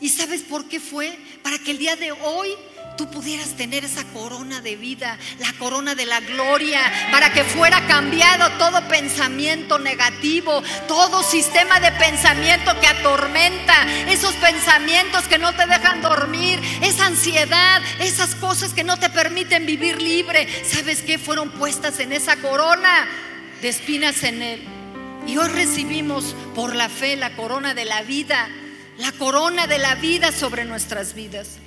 ¿Y 0.00 0.10
sabes 0.10 0.42
por 0.42 0.68
qué 0.68 0.78
fue? 0.80 1.18
Para 1.42 1.58
que 1.58 1.72
el 1.72 1.78
día 1.78 1.96
de 1.96 2.12
hoy 2.12 2.50
tú 2.96 3.08
pudieras 3.10 3.56
tener 3.56 3.84
esa 3.84 4.04
corona 4.12 4.60
de 4.60 4.74
vida, 4.74 5.16
la 5.38 5.52
corona 5.54 5.94
de 5.94 6.04
la 6.04 6.20
gloria, 6.20 6.80
para 7.12 7.32
que 7.32 7.44
fuera 7.44 7.86
cambiado 7.86 8.50
todo 8.58 8.86
pensamiento 8.88 9.78
negativo, 9.78 10.62
todo 10.88 11.22
sistema 11.22 11.78
de 11.78 11.92
pensamiento 11.92 12.78
que 12.80 12.88
atormenta, 12.88 13.86
esos 14.08 14.34
pensamientos 14.34 15.28
que 15.28 15.38
no 15.38 15.54
te 15.54 15.66
dejan 15.66 16.02
dormir, 16.02 16.60
esa 16.82 17.06
ansiedad, 17.06 17.80
esas 18.00 18.34
cosas 18.34 18.74
que 18.74 18.84
no 18.84 18.96
te 18.96 19.10
permiten 19.10 19.64
vivir 19.64 20.02
libre. 20.02 20.48
¿Sabes 20.64 21.02
qué? 21.02 21.18
Fueron 21.18 21.50
puestas 21.50 22.00
en 22.00 22.12
esa 22.12 22.36
corona 22.36 23.08
de 23.62 23.68
espinas 23.68 24.24
en 24.24 24.42
él. 24.42 24.62
Y 25.28 25.36
hoy 25.36 25.48
recibimos 25.48 26.34
por 26.54 26.74
la 26.74 26.88
fe 26.88 27.16
la 27.16 27.36
corona 27.36 27.74
de 27.74 27.84
la 27.84 28.02
vida, 28.02 28.48
la 28.98 29.12
corona 29.12 29.66
de 29.66 29.78
la 29.78 29.94
vida 29.94 30.32
sobre 30.32 30.64
nuestras 30.64 31.14
vidas. 31.14 31.58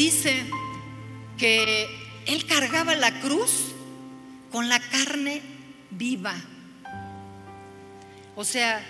dice 0.00 0.46
que 1.36 1.86
él 2.24 2.46
cargaba 2.46 2.94
la 2.94 3.20
cruz 3.20 3.74
con 4.50 4.70
la 4.70 4.80
carne 4.80 5.42
viva. 5.90 6.34
O 8.34 8.44
sea, 8.44 8.80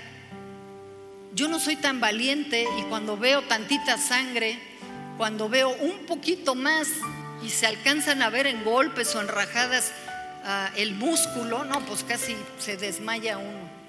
yo 1.34 1.48
no 1.48 1.58
soy 1.58 1.74
tan 1.74 1.98
valiente 1.98 2.64
y 2.78 2.82
cuando 2.82 3.16
veo 3.16 3.42
tantita 3.42 3.98
sangre, 3.98 4.56
cuando 5.18 5.48
veo 5.48 5.70
un 5.80 6.06
poquito 6.06 6.54
más 6.54 6.86
y 7.44 7.50
se 7.50 7.66
alcanzan 7.66 8.22
a 8.22 8.30
ver 8.30 8.46
en 8.46 8.62
golpes 8.62 9.12
o 9.16 9.20
en 9.20 9.26
rajadas 9.26 9.90
ah, 10.44 10.70
el 10.76 10.94
músculo, 10.94 11.64
no, 11.64 11.84
pues 11.86 12.04
casi 12.04 12.36
se 12.60 12.76
desmaya 12.76 13.36
uno. 13.36 13.79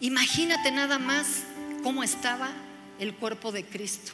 Imagínate 0.00 0.70
nada 0.70 0.98
más 0.98 1.44
cómo 1.82 2.02
estaba 2.02 2.50
el 2.98 3.14
cuerpo 3.14 3.52
de 3.52 3.64
Cristo 3.64 4.12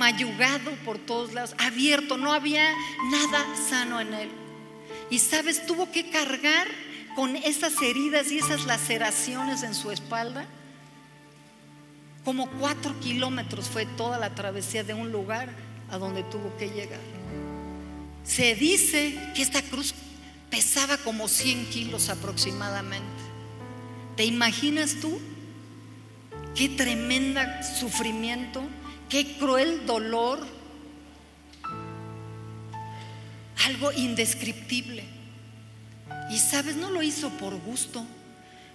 mayugado 0.00 0.72
por 0.84 0.98
todos 0.98 1.34
lados, 1.34 1.54
abierto, 1.58 2.16
no 2.16 2.32
había 2.32 2.72
nada 3.10 3.44
sano 3.68 4.00
en 4.00 4.14
él. 4.14 4.30
Y 5.10 5.18
sabes, 5.18 5.66
tuvo 5.66 5.90
que 5.90 6.10
cargar 6.10 6.66
con 7.14 7.36
esas 7.36 7.80
heridas 7.82 8.30
y 8.30 8.38
esas 8.38 8.64
laceraciones 8.64 9.62
en 9.62 9.74
su 9.74 9.90
espalda. 9.90 10.46
Como 12.24 12.48
cuatro 12.52 12.98
kilómetros 13.00 13.68
fue 13.68 13.86
toda 13.86 14.18
la 14.18 14.34
travesía 14.34 14.84
de 14.84 14.94
un 14.94 15.12
lugar 15.12 15.50
a 15.90 15.98
donde 15.98 16.22
tuvo 16.24 16.56
que 16.56 16.70
llegar. 16.70 17.00
Se 18.24 18.54
dice 18.54 19.18
que 19.34 19.42
esta 19.42 19.62
cruz 19.62 19.94
pesaba 20.50 20.96
como 20.98 21.28
100 21.28 21.66
kilos 21.66 22.08
aproximadamente. 22.08 23.19
¿Te 24.20 24.26
imaginas 24.26 24.96
tú? 25.00 25.18
Qué 26.54 26.68
tremenda 26.68 27.62
sufrimiento 27.62 28.60
qué 29.08 29.38
cruel 29.38 29.86
dolor, 29.86 30.46
algo 33.64 33.92
indescriptible. 33.92 35.04
Y 36.30 36.36
sabes, 36.36 36.76
no 36.76 36.90
lo 36.90 37.02
hizo 37.02 37.30
por 37.30 37.56
gusto, 37.60 38.04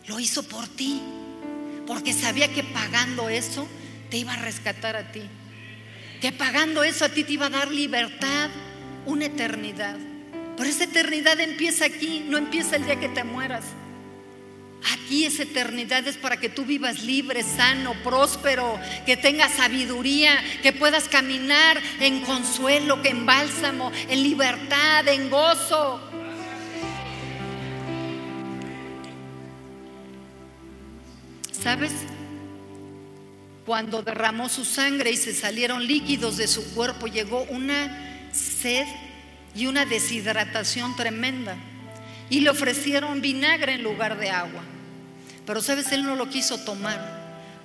lo 0.08 0.19
hizo 0.19 0.41
por 0.41 0.67
ti, 0.67 0.99
porque 1.86 2.12
sabía 2.12 2.51
que 2.51 2.63
pagando 2.63 3.29
eso 3.29 3.67
te 4.10 4.17
iba 4.17 4.34
a 4.34 4.41
rescatar 4.41 4.95
a 4.95 5.12
ti, 5.12 5.21
que 6.21 6.31
pagando 6.31 6.84
eso 6.84 7.05
a 7.05 7.10
ti 7.10 7.23
te 7.23 7.34
iba 7.34 7.45
a 7.45 7.51
dar 7.51 7.71
libertad, 7.71 8.49
una 9.05 9.25
eternidad. 9.25 9.95
Pero 10.58 10.67
esa 10.67 10.86
eternidad 10.86 11.39
empieza 11.39 11.86
aquí, 11.86 12.25
no 12.27 12.39
empieza 12.39 12.77
el 12.77 12.86
día 12.86 12.99
que 12.99 13.10
te 13.10 13.23
mueras. 13.23 13.65
Aquí 14.93 15.26
es 15.26 15.39
eternidad, 15.39 16.08
es 16.08 16.17
para 16.17 16.38
que 16.38 16.48
tú 16.48 16.63
vivas 16.63 17.04
libre, 17.04 17.41
sano, 17.41 17.95
próspero, 18.04 18.80
que 19.06 19.17
tengas 19.17 19.54
sabiduría, 19.54 20.38
que 20.62 20.74
puedas 20.74 21.10
caminar 21.10 21.82
en 22.00 22.21
consuelo, 22.21 23.02
que 23.02 23.10
en 23.10 23.26
bálsamo, 23.26 23.91
en 24.10 24.21
libertad, 24.21 25.08
en 25.08 25.30
gozo. 25.32 26.00
¿Sabes? 31.52 31.91
Cuando 33.65 34.04
derramó 34.04 34.50
su 34.50 34.63
sangre 34.63 35.10
y 35.10 35.17
se 35.17 35.34
salieron 35.34 35.88
líquidos 35.88 36.38
de 36.38 36.48
su 36.48 36.76
cuerpo, 36.76 37.08
llegó 37.08 37.41
una 37.50 38.30
sed 38.32 38.86
y 39.56 39.65
una 39.65 39.86
deshidratación 39.86 40.95
tremenda. 40.95 41.58
Y 42.30 42.41
le 42.41 42.52
ofrecieron 42.52 43.21
vinagre 43.21 43.74
en 43.74 43.84
lugar 43.84 44.19
de 44.19 44.30
agua. 44.30 44.62
Pero 45.45 45.62
sabes, 45.62 45.91
él 45.91 46.03
no 46.03 46.15
lo 46.15 46.29
quiso 46.29 46.58
tomar, 46.60 46.99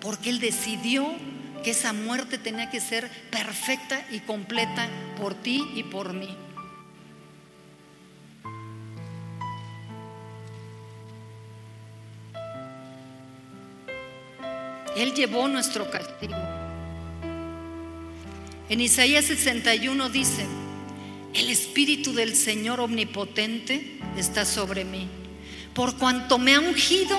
porque 0.00 0.30
él 0.30 0.38
decidió 0.38 1.06
que 1.64 1.70
esa 1.70 1.92
muerte 1.92 2.38
tenía 2.38 2.70
que 2.70 2.80
ser 2.80 3.10
perfecta 3.30 4.06
y 4.10 4.20
completa 4.20 4.88
por 5.16 5.34
ti 5.34 5.66
y 5.74 5.82
por 5.84 6.12
mí. 6.12 6.36
Él 14.96 15.14
llevó 15.14 15.48
nuestro 15.48 15.90
castigo. 15.90 16.36
En 18.68 18.80
Isaías 18.80 19.24
61 19.24 20.10
dice, 20.10 20.46
el 21.34 21.48
Espíritu 21.48 22.12
del 22.12 22.36
Señor 22.36 22.80
Omnipotente 22.80 23.98
está 24.16 24.44
sobre 24.44 24.84
mí, 24.84 25.08
por 25.74 25.96
cuanto 25.96 26.38
me 26.38 26.54
ha 26.54 26.60
ungido 26.60 27.18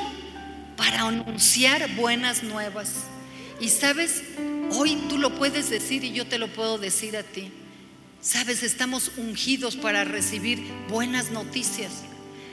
para 0.82 1.02
anunciar 1.02 1.94
buenas 1.94 2.42
nuevas. 2.42 2.90
Y 3.60 3.70
sabes, 3.70 4.24
hoy 4.72 4.96
tú 5.08 5.20
lo 5.20 5.36
puedes 5.36 5.70
decir 5.70 6.04
y 6.04 6.12
yo 6.12 6.26
te 6.26 6.40
lo 6.40 6.48
puedo 6.48 6.80
decir 6.80 7.16
a 7.16 7.22
ti. 7.22 7.52
Sabes, 8.20 8.64
estamos 8.64 9.12
ungidos 9.18 9.76
para 9.76 10.06
recibir 10.06 10.60
buenas 10.90 11.30
noticias 11.30 11.92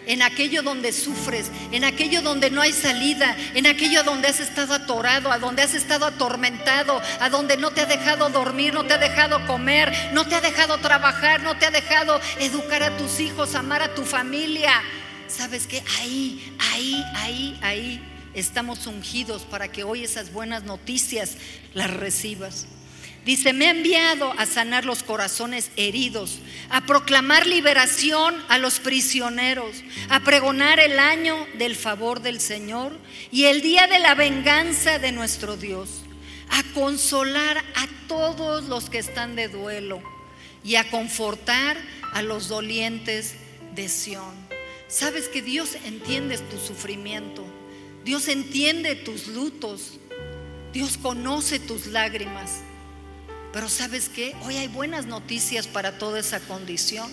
en 0.04 0.20
aquello 0.20 0.62
donde 0.62 0.92
sufres, 0.92 1.50
en 1.72 1.84
aquello 1.84 2.20
donde 2.20 2.50
no 2.50 2.60
hay 2.60 2.74
salida, 2.74 3.34
en 3.54 3.66
aquello 3.66 4.02
donde 4.04 4.28
has 4.28 4.40
estado 4.40 4.74
atorado, 4.74 5.32
a 5.32 5.38
donde 5.38 5.62
has 5.62 5.74
estado 5.74 6.04
atormentado, 6.04 7.00
a 7.20 7.30
donde 7.30 7.56
no 7.56 7.70
te 7.70 7.80
ha 7.80 7.86
dejado 7.86 8.28
dormir, 8.28 8.74
no 8.74 8.84
te 8.84 8.92
ha 8.92 8.98
dejado 8.98 9.46
comer, 9.46 9.90
no 10.12 10.26
te 10.26 10.34
ha 10.34 10.42
dejado 10.42 10.76
trabajar, 10.78 11.42
no 11.42 11.56
te 11.56 11.64
ha 11.64 11.70
dejado 11.70 12.20
educar 12.40 12.82
a 12.82 12.94
tus 12.98 13.20
hijos, 13.20 13.54
amar 13.54 13.80
a 13.80 13.94
tu 13.94 14.04
familia. 14.04 14.82
¿Sabes 15.28 15.66
qué? 15.66 15.82
Ahí, 15.98 16.54
ahí, 16.58 17.04
ahí, 17.14 17.58
ahí 17.62 18.14
estamos 18.34 18.86
ungidos 18.86 19.42
para 19.42 19.68
que 19.68 19.84
hoy 19.84 20.04
esas 20.04 20.32
buenas 20.32 20.64
noticias 20.64 21.36
las 21.74 21.90
recibas. 21.90 22.66
Dice, 23.24 23.52
me 23.52 23.66
ha 23.66 23.72
enviado 23.72 24.32
a 24.38 24.46
sanar 24.46 24.86
los 24.86 25.02
corazones 25.02 25.70
heridos, 25.76 26.38
a 26.70 26.86
proclamar 26.86 27.46
liberación 27.46 28.34
a 28.48 28.56
los 28.56 28.80
prisioneros, 28.80 29.82
a 30.08 30.20
pregonar 30.20 30.80
el 30.80 30.98
año 30.98 31.46
del 31.58 31.76
favor 31.76 32.22
del 32.22 32.40
Señor 32.40 32.96
y 33.30 33.44
el 33.44 33.60
día 33.60 33.86
de 33.86 33.98
la 33.98 34.14
venganza 34.14 34.98
de 34.98 35.12
nuestro 35.12 35.58
Dios, 35.58 36.02
a 36.48 36.62
consolar 36.72 37.58
a 37.58 37.86
todos 38.06 38.64
los 38.64 38.88
que 38.88 38.98
están 38.98 39.36
de 39.36 39.48
duelo 39.48 40.00
y 40.64 40.76
a 40.76 40.90
confortar 40.90 41.76
a 42.14 42.22
los 42.22 42.48
dolientes 42.48 43.34
de 43.74 43.90
Sión. 43.90 44.34
Sabes 44.88 45.28
que 45.28 45.42
Dios 45.42 45.76
entiende 45.84 46.38
tu 46.38 46.58
sufrimiento, 46.58 47.44
Dios 48.08 48.26
entiende 48.28 48.96
tus 48.96 49.26
lutos, 49.26 49.98
Dios 50.72 50.96
conoce 50.96 51.58
tus 51.58 51.88
lágrimas. 51.88 52.60
Pero 53.52 53.68
sabes 53.68 54.08
qué? 54.08 54.34
Hoy 54.46 54.56
hay 54.56 54.66
buenas 54.66 55.04
noticias 55.04 55.66
para 55.66 55.98
toda 55.98 56.18
esa 56.18 56.40
condición. 56.40 57.12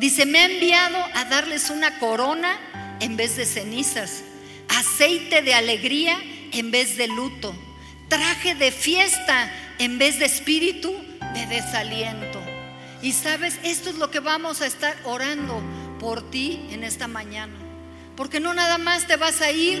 Dice, 0.00 0.26
me 0.26 0.40
ha 0.40 0.46
enviado 0.46 0.98
a 1.14 1.26
darles 1.26 1.70
una 1.70 2.00
corona 2.00 2.58
en 2.98 3.16
vez 3.16 3.36
de 3.36 3.46
cenizas, 3.46 4.24
aceite 4.66 5.42
de 5.42 5.54
alegría 5.54 6.20
en 6.50 6.72
vez 6.72 6.96
de 6.96 7.06
luto, 7.06 7.54
traje 8.08 8.56
de 8.56 8.72
fiesta 8.72 9.48
en 9.78 9.98
vez 9.98 10.18
de 10.18 10.24
espíritu 10.24 10.92
de 11.34 11.46
desaliento. 11.46 12.42
Y 13.00 13.12
sabes, 13.12 13.60
esto 13.62 13.90
es 13.90 13.94
lo 13.94 14.10
que 14.10 14.18
vamos 14.18 14.60
a 14.60 14.66
estar 14.66 14.96
orando 15.04 15.62
por 16.00 16.32
ti 16.32 16.66
en 16.72 16.82
esta 16.82 17.06
mañana. 17.06 17.69
Porque 18.20 18.38
no 18.38 18.52
nada 18.52 18.76
más 18.76 19.06
te 19.06 19.16
vas 19.16 19.40
a 19.40 19.50
ir 19.50 19.80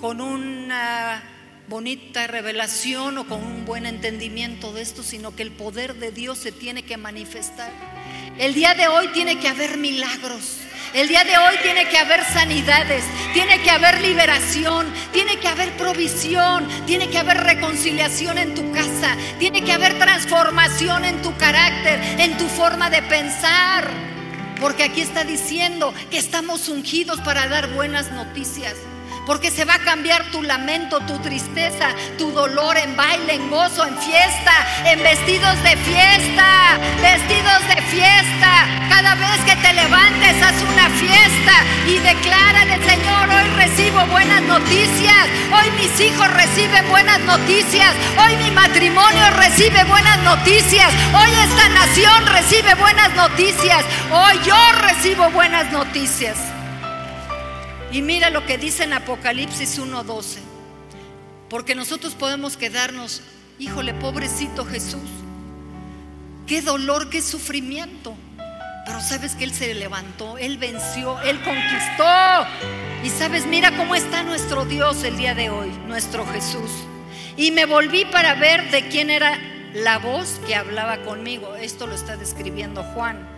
con 0.00 0.20
una 0.20 1.20
bonita 1.66 2.28
revelación 2.28 3.18
o 3.18 3.26
con 3.26 3.42
un 3.42 3.64
buen 3.64 3.86
entendimiento 3.86 4.72
de 4.72 4.82
esto, 4.82 5.02
sino 5.02 5.34
que 5.34 5.42
el 5.42 5.50
poder 5.50 5.96
de 5.96 6.12
Dios 6.12 6.38
se 6.38 6.52
tiene 6.52 6.84
que 6.84 6.96
manifestar. 6.96 7.72
El 8.38 8.54
día 8.54 8.74
de 8.74 8.86
hoy 8.86 9.08
tiene 9.08 9.40
que 9.40 9.48
haber 9.48 9.78
milagros. 9.78 10.58
El 10.94 11.08
día 11.08 11.24
de 11.24 11.36
hoy 11.38 11.56
tiene 11.64 11.88
que 11.88 11.98
haber 11.98 12.22
sanidades, 12.26 13.02
tiene 13.34 13.60
que 13.60 13.70
haber 13.72 14.00
liberación, 14.00 14.86
tiene 15.12 15.40
que 15.40 15.48
haber 15.48 15.76
provisión, 15.76 16.68
tiene 16.86 17.10
que 17.10 17.18
haber 17.18 17.38
reconciliación 17.38 18.38
en 18.38 18.54
tu 18.54 18.70
casa, 18.70 19.16
tiene 19.40 19.64
que 19.64 19.72
haber 19.72 19.98
transformación 19.98 21.04
en 21.04 21.20
tu 21.20 21.36
carácter, 21.36 21.98
en 22.20 22.38
tu 22.38 22.46
forma 22.46 22.90
de 22.90 23.02
pensar. 23.02 24.15
Porque 24.60 24.84
aquí 24.84 25.00
está 25.00 25.24
diciendo 25.24 25.92
que 26.10 26.18
estamos 26.18 26.68
ungidos 26.68 27.20
para 27.20 27.48
dar 27.48 27.72
buenas 27.74 28.10
noticias. 28.12 28.74
Porque 29.26 29.50
se 29.50 29.64
va 29.64 29.74
a 29.74 29.78
cambiar 29.80 30.30
tu 30.30 30.40
lamento, 30.40 31.00
tu 31.00 31.18
tristeza, 31.18 31.88
tu 32.16 32.30
dolor 32.30 32.76
en 32.76 32.94
baile, 32.96 33.34
en 33.34 33.50
gozo, 33.50 33.84
en 33.84 33.98
fiesta, 33.98 34.52
en 34.84 35.02
vestidos 35.02 35.60
de 35.64 35.76
fiesta, 35.78 36.78
vestidos 37.02 37.66
de 37.66 37.82
fiesta. 37.82 38.52
Cada 38.88 39.16
vez 39.16 39.40
que 39.44 39.56
te 39.56 39.72
levantes, 39.74 40.42
haz 40.42 40.62
una 40.62 40.88
fiesta 40.90 41.52
y 41.88 41.98
declárale, 41.98 42.78
Señor, 42.88 43.28
hoy 43.28 43.48
recibo 43.56 44.06
buenas 44.06 44.42
noticias. 44.42 45.26
Hoy 45.52 45.70
mis 45.72 46.00
hijos 46.00 46.32
reciben 46.32 46.88
buenas 46.88 47.18
noticias. 47.20 47.94
Hoy 48.16 48.36
mi 48.36 48.52
matrimonio 48.52 49.30
recibe 49.38 49.82
buenas 49.84 50.18
noticias. 50.22 50.92
Hoy 51.12 51.30
esta 51.32 51.68
nación 51.70 52.26
recibe 52.26 52.74
buenas 52.76 53.12
noticias. 53.16 53.84
Hoy 54.12 54.38
yo 54.46 54.56
recibo 54.82 55.30
buenas 55.30 55.72
noticias. 55.72 56.55
Y 57.96 58.02
mira 58.02 58.28
lo 58.28 58.44
que 58.44 58.58
dice 58.58 58.84
en 58.84 58.92
Apocalipsis 58.92 59.78
1:12. 59.78 60.40
Porque 61.48 61.74
nosotros 61.74 62.14
podemos 62.14 62.58
quedarnos, 62.58 63.22
híjole, 63.58 63.94
pobrecito 63.94 64.66
Jesús. 64.66 65.08
Qué 66.46 66.60
dolor, 66.60 67.08
qué 67.08 67.22
sufrimiento. 67.22 68.14
Pero 68.84 69.00
sabes 69.00 69.34
que 69.34 69.44
Él 69.44 69.54
se 69.54 69.72
levantó, 69.72 70.36
Él 70.36 70.58
venció, 70.58 71.18
Él 71.22 71.40
conquistó. 71.42 72.04
Y 73.02 73.08
sabes, 73.08 73.46
mira 73.46 73.74
cómo 73.74 73.94
está 73.94 74.22
nuestro 74.22 74.66
Dios 74.66 75.02
el 75.02 75.16
día 75.16 75.34
de 75.34 75.48
hoy, 75.48 75.70
nuestro 75.86 76.26
Jesús. 76.26 76.70
Y 77.38 77.50
me 77.50 77.64
volví 77.64 78.04
para 78.04 78.34
ver 78.34 78.70
de 78.70 78.88
quién 78.88 79.08
era 79.08 79.40
la 79.72 79.96
voz 79.96 80.38
que 80.46 80.54
hablaba 80.54 80.98
conmigo. 80.98 81.56
Esto 81.56 81.86
lo 81.86 81.94
está 81.94 82.18
describiendo 82.18 82.82
Juan. 82.92 83.35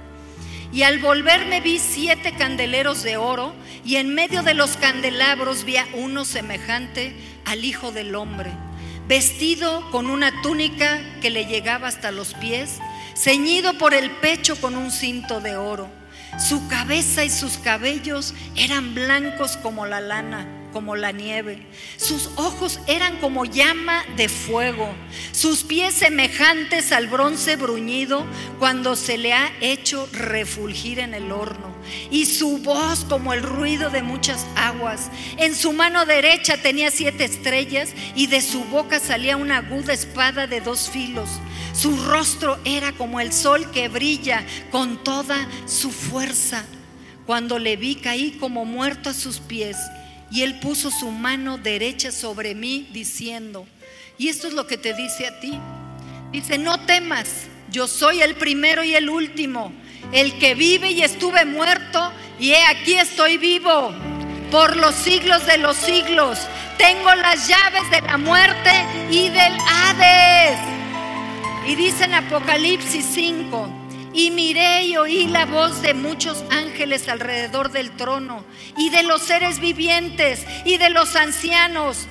Y 0.72 0.82
al 0.82 0.98
volverme 0.98 1.60
vi 1.60 1.78
siete 1.78 2.32
candeleros 2.32 3.02
de 3.02 3.16
oro 3.16 3.54
y 3.84 3.96
en 3.96 4.14
medio 4.14 4.42
de 4.42 4.54
los 4.54 4.76
candelabros 4.76 5.64
vi 5.64 5.76
a 5.76 5.86
uno 5.94 6.24
semejante 6.24 7.14
al 7.46 7.64
Hijo 7.64 7.90
del 7.90 8.14
Hombre, 8.14 8.50
vestido 9.06 9.90
con 9.90 10.10
una 10.10 10.42
túnica 10.42 11.00
que 11.22 11.30
le 11.30 11.46
llegaba 11.46 11.88
hasta 11.88 12.12
los 12.12 12.34
pies, 12.34 12.78
ceñido 13.16 13.78
por 13.78 13.94
el 13.94 14.10
pecho 14.10 14.60
con 14.60 14.76
un 14.76 14.90
cinto 14.90 15.40
de 15.40 15.56
oro. 15.56 15.88
Su 16.38 16.68
cabeza 16.68 17.24
y 17.24 17.30
sus 17.30 17.56
cabellos 17.56 18.34
eran 18.54 18.94
blancos 18.94 19.56
como 19.56 19.86
la 19.86 20.00
lana 20.00 20.57
como 20.72 20.96
la 20.96 21.12
nieve. 21.12 21.66
Sus 21.96 22.30
ojos 22.36 22.80
eran 22.86 23.18
como 23.18 23.44
llama 23.44 24.04
de 24.16 24.28
fuego. 24.28 24.88
Sus 25.32 25.64
pies 25.64 25.94
semejantes 25.94 26.92
al 26.92 27.06
bronce 27.06 27.56
bruñido 27.56 28.24
cuando 28.58 28.96
se 28.96 29.18
le 29.18 29.32
ha 29.32 29.52
hecho 29.60 30.08
refulgir 30.12 30.98
en 30.98 31.14
el 31.14 31.32
horno. 31.32 31.76
Y 32.10 32.26
su 32.26 32.58
voz 32.58 33.04
como 33.04 33.32
el 33.32 33.42
ruido 33.42 33.90
de 33.90 34.02
muchas 34.02 34.46
aguas. 34.56 35.10
En 35.36 35.54
su 35.54 35.72
mano 35.72 36.06
derecha 36.06 36.56
tenía 36.60 36.90
siete 36.90 37.24
estrellas 37.24 37.90
y 38.14 38.26
de 38.26 38.40
su 38.40 38.64
boca 38.64 39.00
salía 39.00 39.36
una 39.36 39.58
aguda 39.58 39.92
espada 39.92 40.46
de 40.46 40.60
dos 40.60 40.90
filos. 40.90 41.28
Su 41.72 41.96
rostro 42.04 42.58
era 42.64 42.92
como 42.92 43.20
el 43.20 43.32
sol 43.32 43.70
que 43.70 43.88
brilla 43.88 44.44
con 44.70 45.02
toda 45.02 45.48
su 45.66 45.90
fuerza. 45.90 46.64
Cuando 47.26 47.58
le 47.58 47.76
vi 47.76 47.96
caí 47.96 48.32
como 48.32 48.64
muerto 48.64 49.10
a 49.10 49.14
sus 49.14 49.38
pies 49.38 49.76
y 50.30 50.42
él 50.42 50.60
puso 50.60 50.90
su 50.90 51.10
mano 51.10 51.58
derecha 51.58 52.12
sobre 52.12 52.54
mí 52.54 52.88
diciendo, 52.92 53.66
y 54.18 54.28
esto 54.28 54.48
es 54.48 54.54
lo 54.54 54.66
que 54.66 54.76
te 54.76 54.94
dice 54.94 55.26
a 55.26 55.40
ti, 55.40 55.58
dice, 56.32 56.58
no 56.58 56.80
temas, 56.80 57.46
yo 57.70 57.86
soy 57.86 58.22
el 58.22 58.34
primero 58.36 58.82
y 58.84 58.94
el 58.94 59.08
último, 59.08 59.72
el 60.12 60.38
que 60.38 60.54
vive 60.54 60.90
y 60.90 61.02
estuve 61.02 61.44
muerto, 61.44 62.12
y 62.38 62.50
he 62.50 62.64
aquí 62.66 62.94
estoy 62.94 63.36
vivo. 63.38 63.92
por 64.50 64.76
los 64.76 64.94
siglos 64.94 65.46
de 65.46 65.58
los 65.58 65.76
siglos. 65.76 66.38
Tengo 66.78 67.14
las 67.16 67.48
llaves 67.48 67.90
de 67.90 68.00
la 68.02 68.16
muerte 68.16 68.70
y 69.10 69.28
del 69.28 69.52
Hades. 69.66 70.58
Y 71.66 71.74
dice 71.74 72.04
en 72.04 72.14
Apocalipsis 72.14 73.04
5, 73.12 73.68
y 74.12 74.30
miré 74.30 74.84
y 74.84 74.96
oí 74.96 75.26
la 75.26 75.46
voz 75.46 75.82
de 75.82 75.94
muchos 75.94 76.44
ángeles 76.50 77.08
alrededor 77.08 77.70
del 77.70 77.90
trono, 77.92 78.44
y 78.76 78.90
de 78.90 79.02
los 79.02 79.22
seres 79.22 79.60
vivientes, 79.60 80.44
y 80.64 80.78
de 80.78 80.90
los 80.90 81.16
ancianos, 81.16 82.06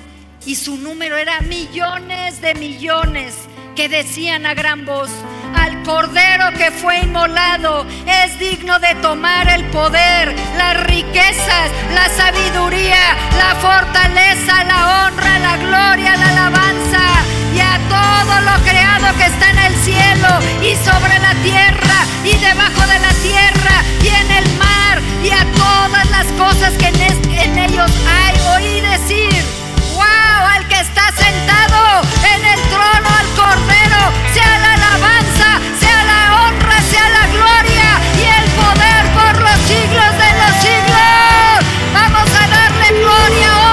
y 0.46 0.56
su 0.56 0.76
número 0.76 1.16
era 1.16 1.40
millones 1.40 2.40
de 2.40 2.54
millones, 2.54 3.34
que 3.74 3.88
decían 3.88 4.46
a 4.46 4.54
gran 4.54 4.84
voz, 4.84 5.10
al 5.54 5.82
cordero 5.82 6.52
que 6.56 6.70
fue 6.70 7.00
inmolado 7.00 7.86
es 8.06 8.38
digno 8.38 8.78
de 8.80 8.94
tomar 8.96 9.48
el 9.48 9.64
poder, 9.70 10.34
las 10.56 10.84
riquezas, 10.84 11.70
la 11.94 12.08
sabiduría, 12.08 13.16
la 13.36 13.54
fortaleza, 13.60 14.64
la 14.64 15.06
honra, 15.06 15.38
la 15.38 15.56
gloria, 15.56 16.16
la 16.16 16.28
alabanza 16.30 17.37
y 17.54 17.60
a 17.60 17.78
todo 17.88 18.40
lo 18.40 18.64
creado 18.64 19.16
que 19.16 19.26
está 19.26 19.50
en 19.50 19.58
el 19.58 19.74
cielo 19.76 20.28
y 20.62 20.74
sobre 20.76 21.18
la 21.18 21.34
tierra 21.42 21.98
y 22.24 22.36
debajo 22.36 22.82
de 22.86 22.98
la 22.98 23.12
tierra 23.22 23.82
y 24.02 24.08
en 24.08 24.30
el 24.30 24.56
mar 24.58 25.00
y 25.22 25.30
a 25.30 25.44
todas 25.52 26.10
las 26.10 26.26
cosas 26.32 26.72
que 26.78 26.88
en, 26.88 27.58
ellos 27.58 27.90
hay. 28.06 28.34
Oí 28.54 28.80
decir, 28.80 29.44
wow, 29.94 30.46
al 30.54 30.66
que 30.68 30.80
está 30.80 31.10
sentado 31.12 32.02
en 32.34 32.44
el 32.44 32.60
trono, 32.68 33.08
al 33.20 33.28
cordero, 33.36 34.00
sea 34.32 34.58
la 34.58 34.74
alabanza, 34.74 35.60
sea 35.80 36.04
la 36.04 36.42
honra, 36.42 36.80
sea 36.90 37.08
la 37.10 37.26
gloria 37.28 37.90
y 38.16 38.24
el 38.38 38.46
poder 38.60 39.02
por 39.18 39.42
los 39.42 39.58
siglos 39.66 40.12
de 40.22 40.30
los 40.40 40.54
siglos. 40.62 41.58
Vamos 41.92 42.28
a 42.30 42.46
darle 42.48 42.88
gloria, 43.00 43.67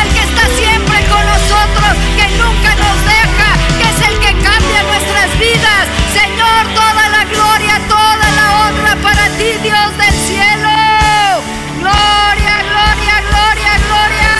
al 0.00 0.08
que 0.14 0.22
está 0.22 0.44
siempre 0.56 0.98
con 1.06 1.22
nosotros, 1.26 1.90
que 2.16 2.26
nunca 2.42 2.70
nos 2.74 2.96
deja, 3.16 3.48
que 3.78 3.86
es 3.92 3.98
el 4.08 4.14
que 4.18 4.32
cambia 4.42 4.82
nuestras 4.82 5.38
vidas. 5.38 5.84
Señor, 6.12 6.62
toda 6.74 7.08
la 7.08 7.24
gloria, 7.24 7.80
toda 7.88 8.26
la 8.38 8.46
honra 8.60 8.96
para 9.02 9.24
ti, 9.38 9.50
Dios 9.62 9.90
del 9.98 10.16
cielo. 10.28 10.72
Gloria, 11.80 12.54
gloria, 12.70 13.16
gloria, 13.30 13.72
gloria. 13.86 14.39